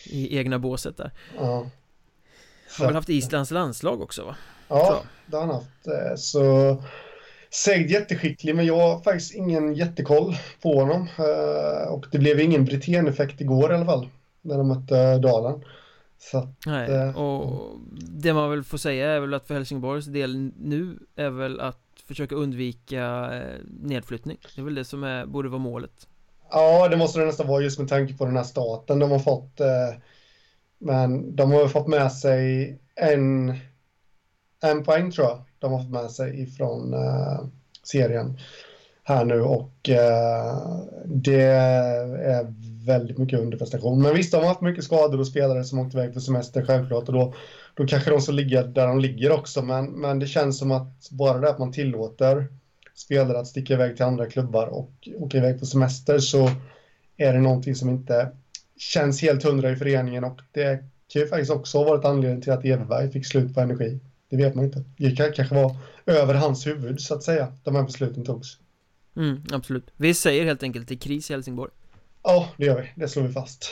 [0.06, 1.10] I egna båset där.
[1.38, 1.66] Ja.
[2.78, 4.36] Har väl haft Islands landslag också va?
[4.68, 5.86] Ja, det har han haft.
[5.86, 6.76] Eh, Så
[7.50, 11.08] Sägd jätteskicklig, men jag har faktiskt ingen jättekoll på honom.
[11.88, 14.08] Och det blev ingen Brithén-effekt igår i alla fall
[14.42, 15.64] När de mötte Dalen
[16.22, 20.06] så att, Nej, eh, och det man väl får säga är väl att för Helsingborgs
[20.06, 24.38] del nu är väl att försöka undvika eh, nedflyttning.
[24.54, 26.08] Det är väl det som är, borde vara målet.
[26.50, 29.18] Ja, det måste det nästan vara just med tanke på den här staten de har
[29.18, 29.60] fått.
[29.60, 30.00] Eh,
[30.78, 33.54] men de har fått med sig en,
[34.62, 36.94] en poäng tror jag de har fått med sig ifrån
[37.82, 38.38] serien
[39.02, 39.72] här nu och
[41.04, 42.54] det är
[42.84, 44.02] väldigt mycket underprestation.
[44.02, 47.08] Men visst, de har haft mycket skador och spelare som åkt iväg på semester självklart
[47.08, 47.34] och då,
[47.74, 49.62] då kanske de ska ligga där de ligger också.
[49.62, 52.46] Men, men det känns som att bara det att man tillåter
[52.94, 56.50] spelare att sticka iväg till andra klubbar och åka iväg på semester så
[57.16, 58.28] är det någonting som inte
[58.76, 62.52] känns helt hundra i föreningen och det kan ju faktiskt också ha varit anledningen till
[62.52, 64.00] att Everberg fick slut på energi.
[64.30, 64.84] Det vet man inte.
[64.96, 65.76] Det kanske var
[66.06, 68.58] över hans huvud så att säga, de här besluten togs.
[69.16, 69.90] Mm, absolut.
[69.96, 71.70] Vi säger helt enkelt till kris i Helsingborg.
[72.22, 73.02] Ja, det gör vi.
[73.02, 73.70] Det slår vi fast.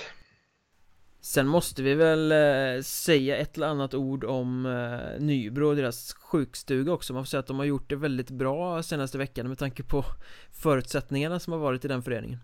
[1.20, 6.12] Sen måste vi väl eh, säga ett eller annat ord om eh, Nybro och deras
[6.12, 9.58] sjukstuga också Man får säga att de har gjort det väldigt bra senaste veckan med
[9.58, 10.04] tanke på
[10.52, 12.38] förutsättningarna som har varit i den föreningen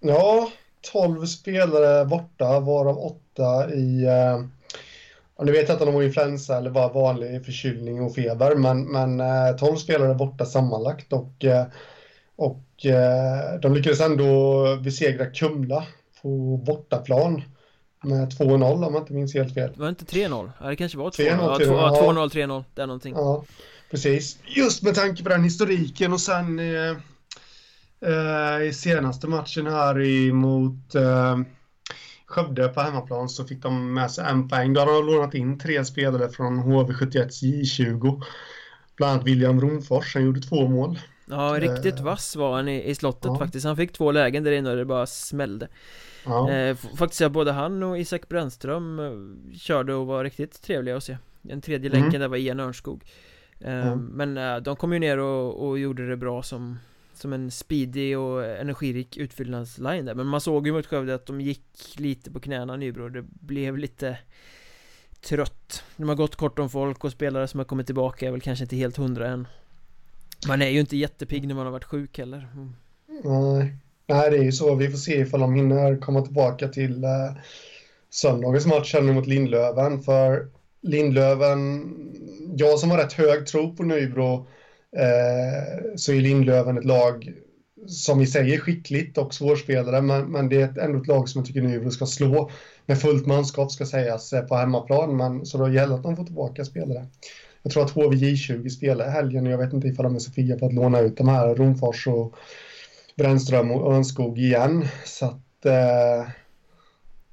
[0.00, 0.50] Ja,
[0.92, 4.44] 12 spelare borta varav 8 i eh,
[5.44, 8.92] nu vet jag inte om de har influensa eller bara vanlig förkylning och feber men,
[8.92, 11.66] men eh, 12 spelare borta sammanlagt och, eh,
[12.36, 15.86] och eh, de lyckades ändå besegra Kumla
[16.22, 17.42] på bortaplan
[18.02, 19.72] med 2-0 om man inte minns helt fel.
[19.76, 20.50] Var det inte 3-0?
[20.60, 21.22] Ja, det kanske var 2-0.
[21.24, 21.58] Ja,
[22.02, 23.14] 2-0, 3-0, där någonting.
[23.14, 23.44] Ja,
[23.90, 24.38] precis.
[24.46, 26.96] Just med tanke på den historiken och sen eh,
[28.00, 31.38] eh, i senaste matchen här emot eh,
[32.26, 34.72] Skövde på hemmaplan så fick de med sig en poäng.
[34.72, 38.22] Då har de lånat in tre spelare från HV71 J20.
[38.96, 40.98] Bland annat William Romfors, han gjorde två mål.
[41.26, 43.38] Ja, riktigt eh, vass var han i, i slottet ja.
[43.38, 43.66] faktiskt.
[43.66, 45.68] Han fick två lägen där inne och det bara smällde.
[46.24, 46.50] Ja.
[46.50, 51.04] Eh, faktiskt ja, både han och Isak Brännström eh, körde och var riktigt trevliga att
[51.04, 51.16] se.
[51.42, 52.02] Den tredje mm.
[52.02, 53.04] länken där var Ian Örnskog.
[53.60, 53.98] Eh, mm.
[53.98, 56.78] Men eh, de kom ju ner och, och gjorde det bra som
[57.14, 61.40] som en speedy och energirik utfyllnadsline där Men man såg ju mot Skövde att de
[61.40, 64.18] gick lite på knäna Nybro Det blev lite
[65.20, 68.40] trött De har gått kort om folk och spelare som har kommit tillbaka är väl
[68.40, 69.48] kanske inte helt hundra än
[70.48, 72.74] man är ju inte jättepigg när man har varit sjuk heller mm.
[73.24, 73.76] Nej
[74.06, 74.74] Nej, det är ju så.
[74.74, 77.32] Vi får se ifall de hinner komma tillbaka till eh,
[78.10, 80.02] söndagens match här nu mot Lindlöven.
[80.02, 80.48] För
[80.82, 81.84] Lindlöven,
[82.56, 84.46] jag som har rätt hög tro på Nybro,
[84.96, 87.32] eh, så är Lindlöven ett lag
[87.86, 91.38] som i sig är skickligt och svårspelare, men, men det är ändå ett lag som
[91.38, 92.50] jag tycker Nybro ska slå
[92.86, 96.24] med fullt manskap ska sägas eh, på hemmaplan, men så då gäller att de får
[96.24, 97.06] tillbaka spelare.
[97.64, 100.58] Jag tror att HVJ20 spelar helgen och jag vet inte ifall de är så pigga
[100.58, 102.34] på att låna ut de här Romfors och
[103.16, 104.88] Brännström och Örnskog igen.
[105.04, 105.66] Så att...
[105.66, 106.28] Eh,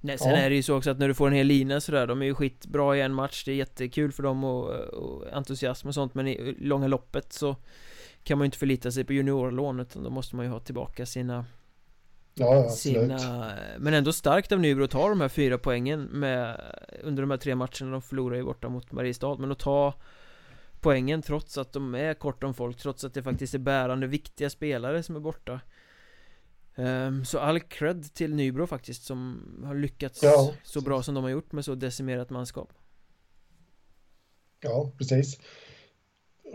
[0.01, 0.37] Nej, sen ja.
[0.37, 2.25] är det ju så också att när du får en hel lina sådär, de är
[2.25, 6.15] ju skitbra i en match, det är jättekul för dem och, och entusiasm och sånt,
[6.15, 7.55] men i långa loppet så
[8.23, 11.05] kan man ju inte förlita sig på juniorlån, utan då måste man ju ha tillbaka
[11.05, 11.45] sina
[12.33, 16.61] Ja, sina, men ändå starkt av Nybro att ta de här fyra poängen med,
[17.03, 19.93] under de här tre matcherna de förlorar ju borta mot Mariestad Men att ta
[20.81, 24.49] poängen trots att de är kort om folk Trots att det faktiskt är bärande viktiga
[24.49, 25.59] spelare som är borta.
[26.75, 30.53] Um, Så all cred till Nybro faktiskt som har lyckats ja.
[30.63, 32.73] så bra som de har gjort med så decimerat manskap.
[34.61, 35.39] Ja, precis.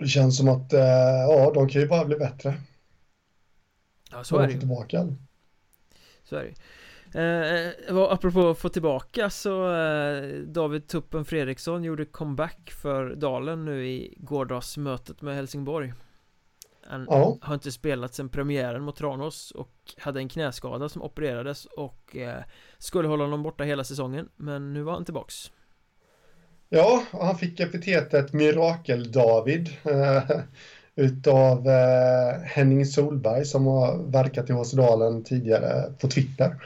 [0.01, 0.81] Det känns som att, uh,
[1.29, 2.61] ja, de kan ju bara bli bättre.
[4.11, 4.59] Ja, så är det ju.
[4.59, 5.17] tillbaka.
[6.25, 6.55] Så är det
[7.15, 13.87] Eh, apropå att få tillbaka så eh, David Tuppen Fredriksson gjorde comeback för Dalen nu
[13.87, 15.93] i gårdagsmötet med Helsingborg
[16.87, 17.39] Han ja.
[17.43, 22.43] har inte spelat sedan premiären mot Tranås och hade en knäskada som opererades och eh,
[22.79, 25.51] skulle hålla honom borta hela säsongen men nu var han tillbaks
[26.69, 30.41] Ja, han fick epitetet Mirakel-David eh,
[30.97, 36.57] utav eh, Henning Solberg som har verkat i HC Dalen tidigare på Twitter.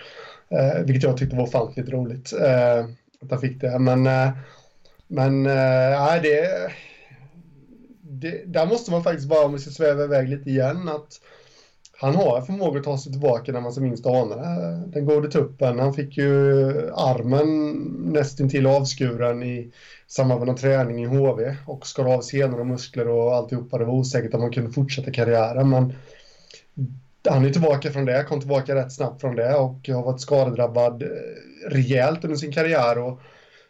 [0.54, 2.32] Eh, vilket jag tyckte var ofantligt roligt.
[2.32, 2.84] Eh,
[3.22, 3.78] att han fick det.
[3.78, 4.30] Men, eh,
[5.06, 6.70] men eh, det,
[8.02, 11.20] det, där måste man faktiskt bara, om vi ska sväva iväg lite igen, att
[12.00, 14.82] han har förmåga att ta sig tillbaka när man som minst anar det.
[14.86, 16.26] Den gode tuppen, han fick ju
[16.94, 17.74] armen
[18.12, 19.72] nästintill avskuren i
[20.06, 23.78] samband med någon träning i HV och skar av senor och muskler och alltihopa.
[23.78, 25.92] Det var osäkert om han kunde fortsätta karriären, men
[27.28, 31.02] han är tillbaka från det, kom tillbaka rätt snabbt från det och har varit skadedrabbad
[31.02, 31.08] eh,
[31.70, 32.98] rejält under sin karriär.
[32.98, 33.20] Och,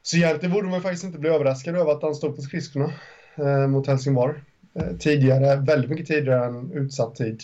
[0.02, 2.92] så egentligen borde man faktiskt inte bli överraskad över att han stod på skridskorna
[3.36, 4.34] eh, mot Helsingborg.
[4.74, 7.42] Eh, tidigare, väldigt mycket tidigare än utsatt tid.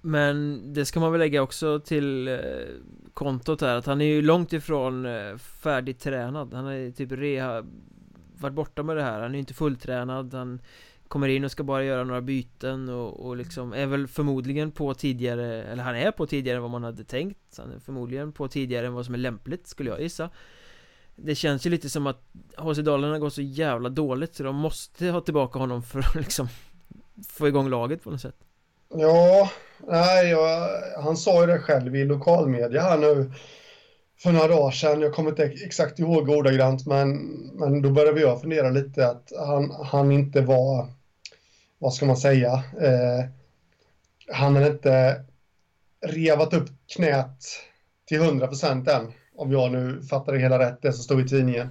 [0.00, 2.36] Men det ska man väl lägga också till eh,
[3.14, 7.66] kontot här att han är ju långt ifrån eh, färdigtränad Han är typ rehab
[8.38, 10.60] varit borta med det här, han är ju inte fulltränad Han
[11.12, 14.94] Kommer in och ska bara göra några byten och, och liksom är väl förmodligen på
[14.94, 17.58] tidigare Eller han är på tidigare än vad man hade tänkt.
[17.58, 20.30] Han är förmodligen på tidigare än vad som är lämpligt skulle jag gissa.
[21.16, 22.20] Det känns ju lite som att
[22.56, 26.48] HC Dalarna går så jävla dåligt så de måste ha tillbaka honom för att liksom
[27.28, 28.36] Få igång laget på något sätt.
[28.94, 29.50] Ja,
[29.86, 30.68] nej, jag,
[31.02, 33.32] han sa ju det själv i lokalmedia här nu
[34.18, 35.00] för några dagar sedan.
[35.00, 37.16] Jag kommer inte exakt ihåg ordagrant, men,
[37.54, 41.01] men då började jag fundera lite att han, han inte var
[41.82, 43.24] vad ska man säga, eh,
[44.32, 45.24] han är inte
[46.06, 47.44] revat upp knät
[48.08, 49.12] till 100% än.
[49.36, 51.68] Om jag nu fattar det hela rätt, det som stod i tidningen.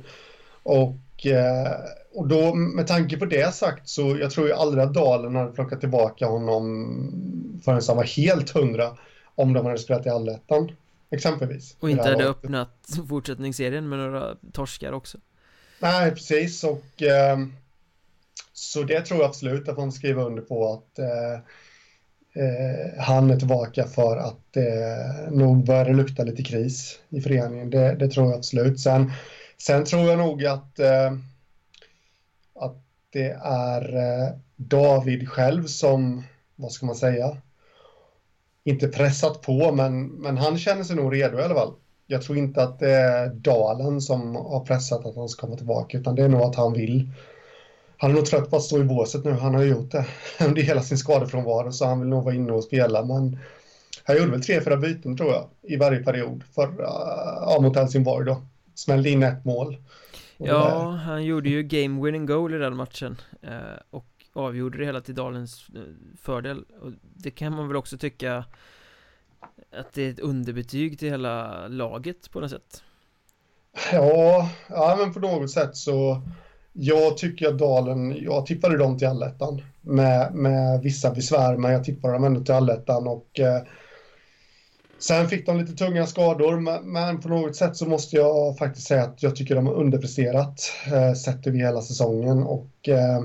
[0.64, 1.72] Och, eh,
[2.14, 5.52] och då med tanke på det sagt så jag tror ju aldrig att Dalen hade
[5.52, 8.98] plockat tillbaka honom förrän han var helt hundra
[9.36, 10.72] om de hade spelat i allettan.
[11.10, 11.76] Exempelvis.
[11.80, 15.18] Och inte hade öppnat fortsättningsserien med några torskar också.
[15.80, 16.64] Nej, precis.
[16.64, 17.38] Och eh,
[18.62, 21.34] så det tror jag absolut att man skriver under på att eh,
[22.44, 27.70] eh, han är tillbaka för att eh, nog börjar det lukta lite kris i föreningen.
[27.70, 28.80] Det, det, tror jag absolut.
[28.80, 29.12] Sen,
[29.58, 31.12] sen tror jag nog att, eh,
[32.56, 36.24] att det är eh, David själv som,
[36.56, 37.38] vad ska man säga,
[38.64, 41.74] inte pressat på, men, men han känner sig nog redo i alla fall.
[42.08, 45.98] Jag tror inte att det är Dalen som har pressat att han ska komma tillbaka,
[45.98, 47.12] utan det är nog att han vill.
[48.02, 49.32] Han är nog trött på att stå i båset nu.
[49.32, 50.06] Han har gjort det
[50.46, 53.06] under hela sin skadefrånvåro, så han vill nog vara inne och spela.
[53.06, 53.40] Men
[54.04, 58.26] han gjorde väl tre, fyra byten tror jag i varje period för, ja, mot Helsingborg
[58.26, 58.42] då.
[58.76, 59.78] Smällde in ett mål.
[60.38, 63.18] Ja, han gjorde ju game winning goal i den matchen.
[63.42, 65.82] Eh, och avgjorde det hela till Dalens eh,
[66.22, 66.66] fördel.
[66.82, 68.46] Och det kan man väl också tycka
[69.72, 72.84] att det är ett underbetyg till hela laget på något sätt.
[73.92, 76.22] Ja, ja men på något sätt så
[76.74, 81.84] jag tycker att Dalen, jag tippade dem till allettan med, med vissa besvär, men jag
[81.84, 83.62] tippade dem ändå till allettan och eh,
[85.00, 88.88] sen fick de lite tunga skador, men, men, på något sätt så måste jag faktiskt
[88.88, 93.22] säga att jag tycker de har underpresterat eh, sett över hela säsongen och eh,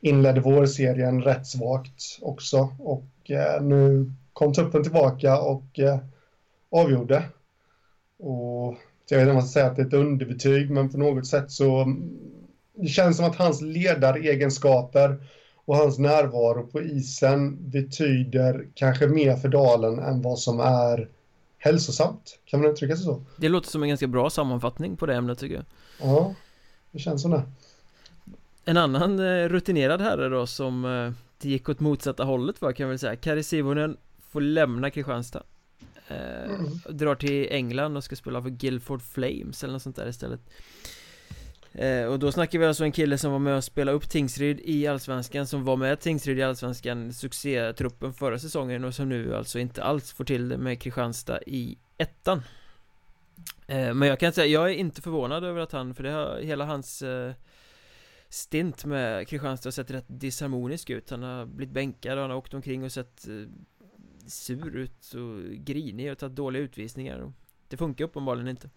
[0.00, 5.98] inledde vårserien rätt svagt också och eh, nu kom tuppen tillbaka och eh,
[6.70, 7.22] avgjorde.
[8.18, 8.76] Och
[9.08, 11.26] jag vet inte om man ska säga att det är ett underbetyg, men på något
[11.26, 11.96] sätt så
[12.74, 15.24] det känns som att hans ledaregenskaper
[15.64, 21.08] och hans närvaro på isen betyder kanske mer för Dalen än vad som är
[21.58, 22.38] hälsosamt.
[22.44, 23.24] Kan man uttrycka sig så?
[23.36, 25.64] Det låter som en ganska bra sammanfattning på det ämnet tycker jag.
[26.00, 26.34] Ja,
[26.90, 27.42] det känns som det.
[28.64, 32.84] En annan eh, rutinerad herre då som eh, det gick åt motsatta hållet var kan
[32.84, 33.96] jag väl säga Kari Sivonen
[34.30, 35.42] får lämna Kristianstad
[36.08, 36.70] eh, mm.
[36.88, 40.40] Drar till England och ska spela för Guildford Flames eller något sånt där istället
[41.74, 44.60] eh, Och då snackar vi alltså en kille som var med och spelade upp Tingsryd
[44.64, 49.58] i Allsvenskan Som var med Tingsryd i Allsvenskan Succétruppen förra säsongen och som nu alltså
[49.58, 52.42] inte alls får till det med Kristianstad i ettan.
[53.66, 56.40] Eh, Men jag kan säga, jag är inte förvånad över att han, för det har
[56.40, 57.32] hela hans eh,
[58.28, 61.10] stint med Kristianstad har sett rätt disharmonisk ut.
[61.10, 63.34] Han har blivit bänkad och han har åkt omkring och sett eh,
[64.26, 67.32] sur ut och grinig och tagit dåliga utvisningar
[67.68, 68.70] Det funkar uppenbarligen inte.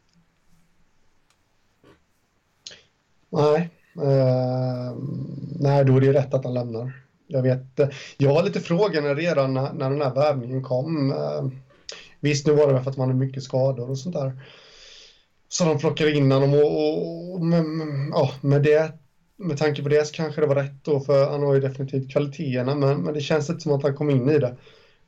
[3.29, 4.97] Nej uh,
[5.59, 6.91] Nej, då är det rätt att han lämnar
[7.27, 11.49] Jag vet eh, Jag var lite frågande redan när, när den här värvningen kom uh,
[12.19, 14.31] Visst, nu var det för att man har mycket skador och sånt där
[15.49, 17.65] Så de plockade in honom och, och, och med,
[18.11, 18.91] ja, med det
[19.37, 22.11] med tanke på det så kanske det var rätt då, för han har ju definitivt
[22.11, 24.55] kvaliteterna, men, men det känns inte som att han kom in i det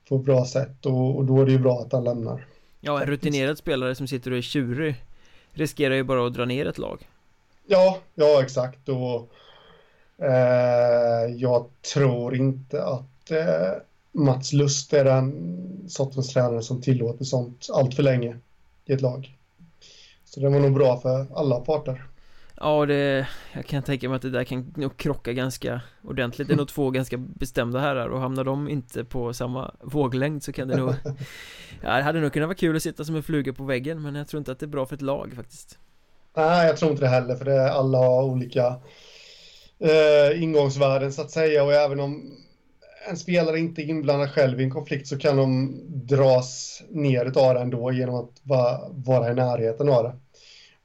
[0.10, 2.46] på ett bra sätt och, och då är det ju bra att han lämnar.
[2.80, 4.96] Ja, en rutinerad spelare som sitter och är tjurig
[5.52, 7.08] riskerar ju bara att dra ner ett lag.
[7.70, 9.32] Ja, ja exakt och
[10.26, 17.68] eh, jag tror inte att eh, Mats Lust är den sortens tränare som tillåter sånt
[17.74, 18.38] allt för länge
[18.86, 19.38] i ett lag.
[20.26, 22.04] Så det var nog bra för alla parter.
[22.60, 26.54] Ja, det, jag kan tänka mig att det där kan nog krocka ganska ordentligt Det
[26.54, 30.68] är nog två ganska bestämda herrar och hamnar de inte på samma våglängd så kan
[30.68, 30.90] det nog
[31.82, 34.16] Ja, det hade nog kunnat vara kul att sitta som en fluga på väggen men
[34.16, 35.80] jag tror inte att det är bra för ett lag faktiskt
[36.38, 38.76] Nej, jag tror inte det heller för det är alla har olika
[39.80, 42.38] eh, ingångsvärden så att säga och även om
[43.10, 47.54] en spelare inte är inblandad själv i en konflikt så kan de dras ner av
[47.54, 50.16] det ändå genom att vara, vara i närheten av det.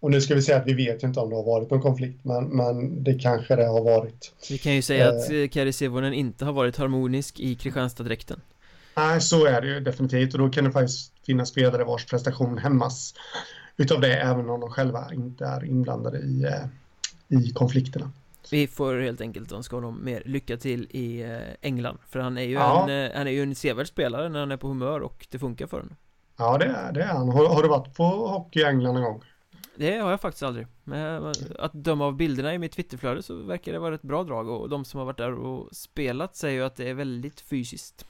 [0.01, 1.83] Och nu ska vi säga att vi vet ju inte om det har varit någon
[1.83, 4.33] konflikt, men, men det kanske det har varit.
[4.51, 8.41] Vi kan ju säga eh, att Kari Sivonen inte har varit harmonisk i Kristianstad-dräkten.
[8.97, 12.59] Nej, så är det ju definitivt och då kan det faktiskt finnas spelare vars prestation
[12.59, 13.15] hämmas
[13.77, 18.11] utav det, även om de själva inte är inblandade i, eh, i konflikterna.
[18.51, 22.43] Vi får helt enkelt önska honom mer lycka till i eh, England För han är
[22.43, 22.91] ju ja.
[22.91, 25.66] en, han är ju en sevärd spelare när han är på humör och det funkar
[25.66, 25.97] för honom
[26.37, 27.29] Ja det är, det är han.
[27.29, 29.23] Har, har du varit på hockey i England en gång?
[29.77, 33.73] Det har jag faktiskt aldrig Men att döma av bilderna i mitt Twitterflöde så verkar
[33.73, 36.66] det vara ett bra drag Och de som har varit där och spelat säger ju
[36.66, 38.07] att det är väldigt fysiskt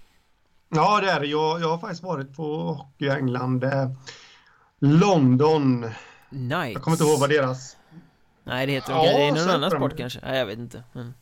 [0.68, 3.90] Ja det är det, jag, jag har faktiskt varit på hockey i England eh,
[4.84, 5.80] London
[6.30, 7.76] Nice Jag kommer inte ihåg vad deras
[8.44, 9.96] Nej det heter ja, det, är någon annan sport de...
[9.96, 10.18] kanske?
[10.22, 11.14] Nej jag vet inte men...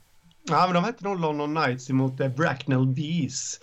[0.49, 3.61] Ja men de hette nog London Knights emot eh, Bracknell Bees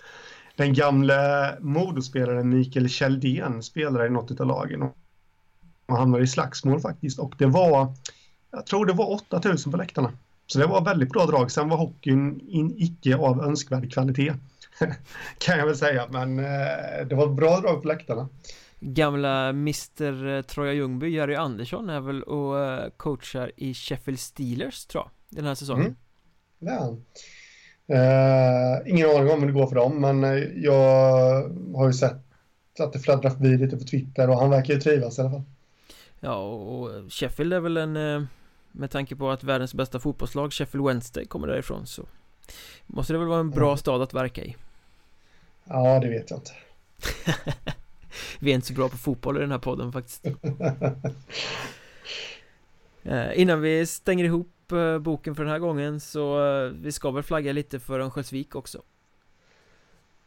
[0.56, 1.16] den gamle
[1.60, 7.46] Modospelaren Mikael Kjeldén spelade i något av lagen och hamnade i slagsmål faktiskt och det
[7.46, 7.94] var,
[8.50, 10.12] jag tror det var 8000 på läktarna.
[10.46, 11.50] Så det var väldigt bra drag.
[11.50, 14.34] Sen var hockeyn in, icke av önskvärd kvalitet.
[15.38, 18.28] kan jag väl säga, men eh, det var bra drag på läktarna.
[18.80, 24.86] Gamla Mr eh, Troja Ljungby, Jerry Andersson är väl och eh, coachar i Sheffield Steelers
[24.86, 25.96] tror jag, den här säsongen.
[26.60, 26.74] Mm.
[26.74, 26.96] Ja.
[27.90, 30.22] Uh, ingen aning om hur det går för dem, men
[30.62, 32.16] jag har ju sett
[32.78, 35.42] att det fladdrar förbi lite på Twitter och han verkar ju trivas i alla fall.
[36.20, 38.28] Ja, och Sheffield är väl en
[38.72, 42.02] med tanke på att världens bästa fotbollslag Sheffield Wednesday kommer därifrån så
[42.86, 44.56] Måste det väl vara en bra stad att verka i
[45.64, 46.52] Ja, det vet jag inte
[48.40, 50.26] Vi är inte så bra på fotboll i den här podden faktiskt
[53.02, 57.10] eh, Innan vi stänger ihop eh, boken för den här gången så eh, vi ska
[57.10, 58.82] väl flagga lite för Örnsköldsvik också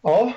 [0.04, 0.34] Ja,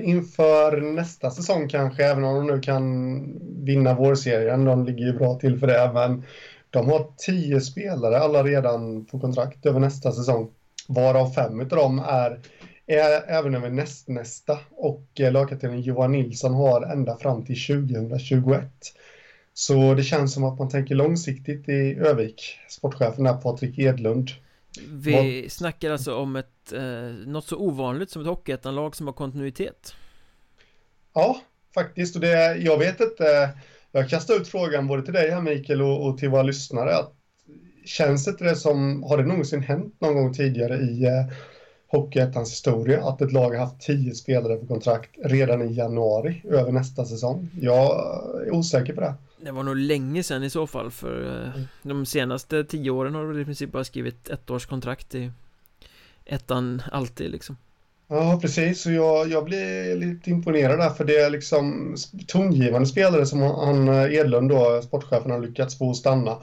[0.00, 3.22] inför nästa säsong kanske, även om de nu kan
[3.64, 4.64] vinna vårserien.
[4.64, 6.24] De ligger ju bra till för det, men
[6.72, 10.50] de har tio spelare alla redan på kontrakt över nästa säsong.
[10.88, 12.40] Varav fem av dem är, är
[12.86, 14.58] även över nästnästa.
[14.70, 18.70] Och eh, lagkaptenen Johan Nilsson har ända fram till 2021.
[19.54, 22.58] Så det känns som att man tänker långsiktigt i Övik.
[22.68, 24.30] Sportchefen är Patrik Edlund.
[24.88, 25.52] Vi Vad...
[25.52, 29.94] snackar alltså om ett, eh, något så ovanligt som ett hockeyettanlag som har kontinuitet.
[31.14, 31.40] Ja,
[31.74, 32.14] faktiskt.
[32.14, 33.54] Och det, jag vet inte
[33.92, 36.96] jag kastar ut frågan både till dig här Mikael och, och till våra lyssnare.
[36.96, 37.12] Att,
[37.84, 41.26] känns det det som, har det någonsin hänt någon gång tidigare i eh,
[41.92, 46.72] Hockeyettans historia att ett lag har haft tio spelare på kontrakt redan i januari över
[46.72, 47.50] nästa säsong?
[47.60, 47.86] Jag
[48.46, 49.14] är osäker på det.
[49.44, 53.24] Det var nog länge sedan i så fall för eh, de senaste tio åren har
[53.24, 55.30] du i princip bara skrivit ett års kontrakt i
[56.24, 57.56] ettan alltid liksom.
[58.08, 58.86] Ja, precis.
[58.86, 63.88] Och jag, jag blir lite imponerad där, för det är liksom tongivande spelare som han,
[63.88, 66.36] Edlund, då, sportchefen, har lyckats få stanna.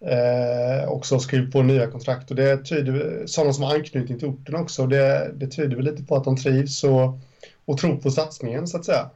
[0.00, 4.54] Eh, också skrivit på nya kontrakt och det tyder, sådana som har anknytning till orten
[4.54, 7.18] också, det, det tyder väl lite på att de trivs och,
[7.64, 9.10] och tror på satsningen så att säga.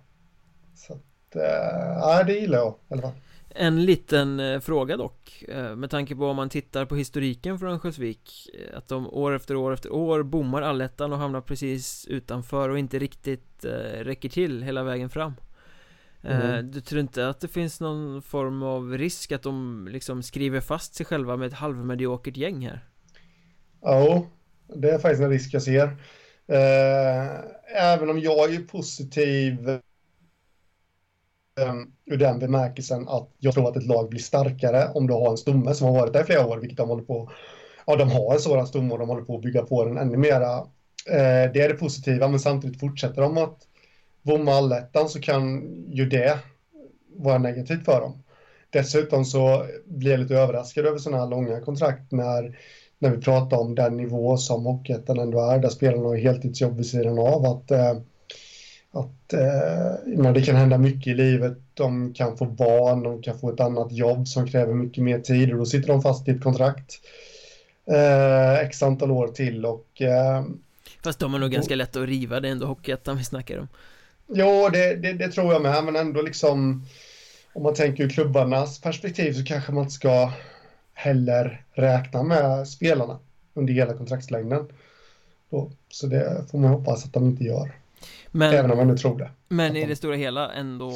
[0.74, 3.12] Så att, eh, det gillar jag i alla fall.
[3.54, 7.70] En liten eh, fråga dock eh, Med tanke på om man tittar på historiken från
[7.70, 12.68] Örnsköldsvik eh, Att de år efter år efter år bommar allettan och hamnar precis utanför
[12.68, 13.64] och inte riktigt
[14.00, 15.34] räcker till hela vägen fram
[16.24, 16.70] mm.
[16.70, 20.94] Du tror inte att det finns någon form av risk att de liksom skriver fast
[20.94, 22.84] sig själva med ett halvmediokert gäng här?
[23.80, 24.26] Ja,
[24.74, 25.96] det är faktiskt en risk jag ser
[27.76, 29.68] Även om jag är positiv
[31.68, 35.30] um, ur den bemärkelsen att jag tror att ett lag blir starkare om du har
[35.30, 37.30] en stomme som har varit där i flera år, vilket de håller på
[37.86, 40.16] Ja, de har en sådan stomme och de håller på att bygga på den ännu
[40.16, 40.58] mera.
[41.06, 43.58] Eh, det är det positiva, men samtidigt fortsätter de att
[44.22, 45.60] bomma allettan så kan
[45.92, 46.38] ju det
[47.16, 48.22] vara negativt för dem.
[48.70, 52.58] Dessutom så blir jag lite överraskad över sådana här långa kontrakt när,
[52.98, 56.86] när vi pratar om den nivå som Hockeyettan ändå är, där spelarna har heltidsjobb vid
[56.86, 57.46] sidan av.
[57.46, 57.96] Att, eh,
[58.92, 61.58] att eh, det kan hända mycket i livet.
[61.74, 65.52] De kan få barn, de kan få ett annat jobb som kräver mycket mer tid
[65.52, 67.00] och då sitter de fast i ett kontrakt
[67.86, 70.44] eh, x antal år till och eh,
[71.04, 73.68] Fast de är nog ganska lätt att riva, det är ändå Hockeyettan vi snackar om
[74.32, 76.84] Jo, det, det, det, tror jag med, men ändå liksom
[77.52, 80.32] om man tänker ur klubbarnas perspektiv så kanske man inte ska
[80.92, 83.18] heller räkna med spelarna
[83.54, 84.68] under hela kontraktslängden.
[85.88, 87.72] Så det får man hoppas att de inte gör.
[88.30, 89.30] Men, Även om man nu tror det.
[89.48, 90.92] Men i det stora hela ändå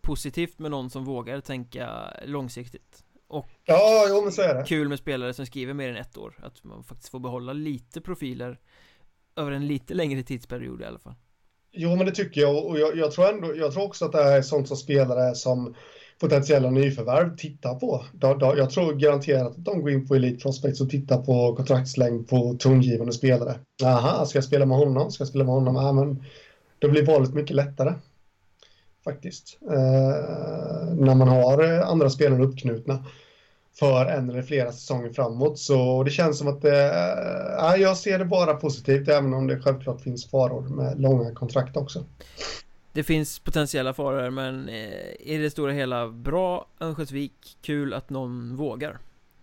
[0.00, 1.90] positivt med någon som vågar tänka
[2.24, 3.04] långsiktigt.
[3.28, 4.64] Och Ja, jo men så är det.
[4.64, 6.38] Kul med spelare som skriver mer än ett år.
[6.42, 8.58] Att man faktiskt får behålla lite profiler
[9.36, 11.14] Över en lite längre tidsperiod i alla fall
[11.72, 14.22] Jo men det tycker jag och jag, jag tror ändå Jag tror också att det
[14.22, 15.74] är sånt som spelare som
[16.20, 18.04] potentiella nyförvärv tittar på.
[18.56, 22.56] Jag tror garanterat att de går in på Elite Prospects och tittar på kontraktslängd på
[22.58, 23.54] tongivande spelare.
[23.84, 25.10] Aha, ska jag spela med honom?
[25.10, 25.74] Ska jag spela med honom?
[25.74, 26.24] Ja, men
[26.78, 27.94] det blir valet mycket lättare.
[29.04, 29.58] Faktiskt.
[29.70, 33.04] Eh, när man har andra spelare uppknutna
[33.78, 35.58] för en eller flera säsonger framåt.
[35.58, 39.60] Så det känns som att det, eh, jag ser det bara positivt även om det
[39.60, 42.04] självklart finns faror med långa kontrakt också.
[42.92, 48.56] Det finns potentiella faror men eh, i det stora hela bra Örnsköldsvik, kul att någon
[48.56, 48.98] vågar.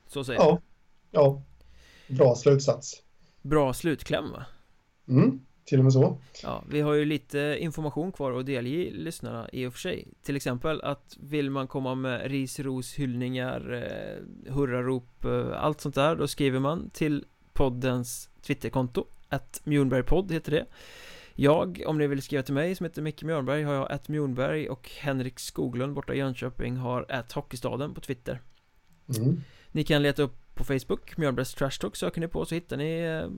[0.07, 0.61] Så säger ja.
[1.11, 1.41] Ja,
[2.07, 3.01] bra slutsats.
[3.41, 4.45] Bra slutkläm va?
[5.07, 6.17] Mm till och med så.
[6.43, 10.07] Ja, vi har ju lite information kvar att delge lyssnarna i och för sig.
[10.23, 15.95] Till exempel att vill man komma med ris, ros, hyllningar, eh, hurrarop, eh, allt sånt
[15.95, 20.65] där Då skriver man till poddens Twitterkonto Att Mjornbergpodd heter det.
[21.33, 24.69] Jag, om ni vill skriva till mig som heter Micke Mjörnberg har jag att Mjornberg
[24.69, 28.41] och Henrik Skoglund borta i Jönköping har att Hockeystaden på Twitter.
[29.17, 29.41] Mm.
[29.71, 32.99] Ni kan leta upp på Facebook, Mjölnbergs Trash Talk söker ni på så hittar ni
[32.99, 33.29] eh,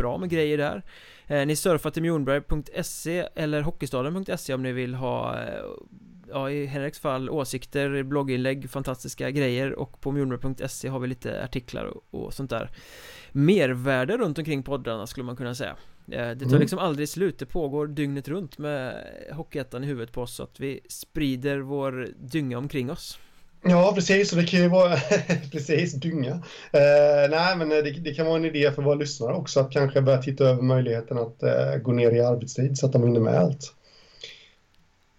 [0.00, 0.82] bra med grejer där.
[1.26, 5.64] Eh, Ni surfar till mjornberg.se eller hockeystaden.se om ni vill ha eh,
[6.32, 11.84] Ja, i Henriks fall åsikter, blogginlägg, fantastiska grejer och på mjornberg.se har vi lite artiklar
[11.84, 12.70] och, och sånt där.
[13.32, 15.76] Mervärde runt omkring poddarna skulle man kunna säga.
[16.12, 16.60] Eh, Det tar Mm.
[16.60, 20.60] liksom aldrig slut, det pågår dygnet runt med Hockeyettan i huvudet på oss så att
[20.60, 23.18] vi sprider vår dynga omkring oss
[23.62, 24.32] Ja, precis.
[24.32, 24.96] Och det kan ju vara
[25.52, 26.30] precis dynga.
[26.72, 30.02] Eh, nej, men det, det kan vara en idé för våra lyssnare också att kanske
[30.02, 33.34] börja titta över möjligheten att eh, gå ner i arbetstid så att de hinner med
[33.34, 33.74] allt.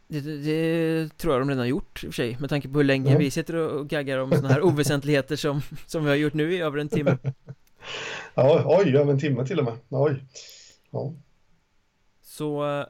[0.08, 2.84] Det, det, tror jag de redan gjort i och för sig Med tanke på hur
[2.84, 3.20] länge Mm.
[3.20, 6.62] vi sitter och gaggar om såna här oväsentligheter som, som vi har gjort nu i
[6.62, 7.18] över en timme
[8.36, 9.78] Ja, oj, över en timme till och med.
[9.90, 10.24] Oj.
[10.92, 11.14] Ja.
[12.22, 12.86] Så eh,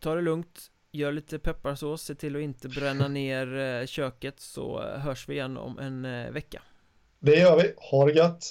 [0.00, 4.82] Ta det lugnt Gör lite pepparsås, se till att inte bränna ner eh, köket så
[4.82, 6.62] eh, hörs vi igen om en eh, vecka
[7.18, 7.74] Det gör vi.
[7.90, 8.44] Ha det gött.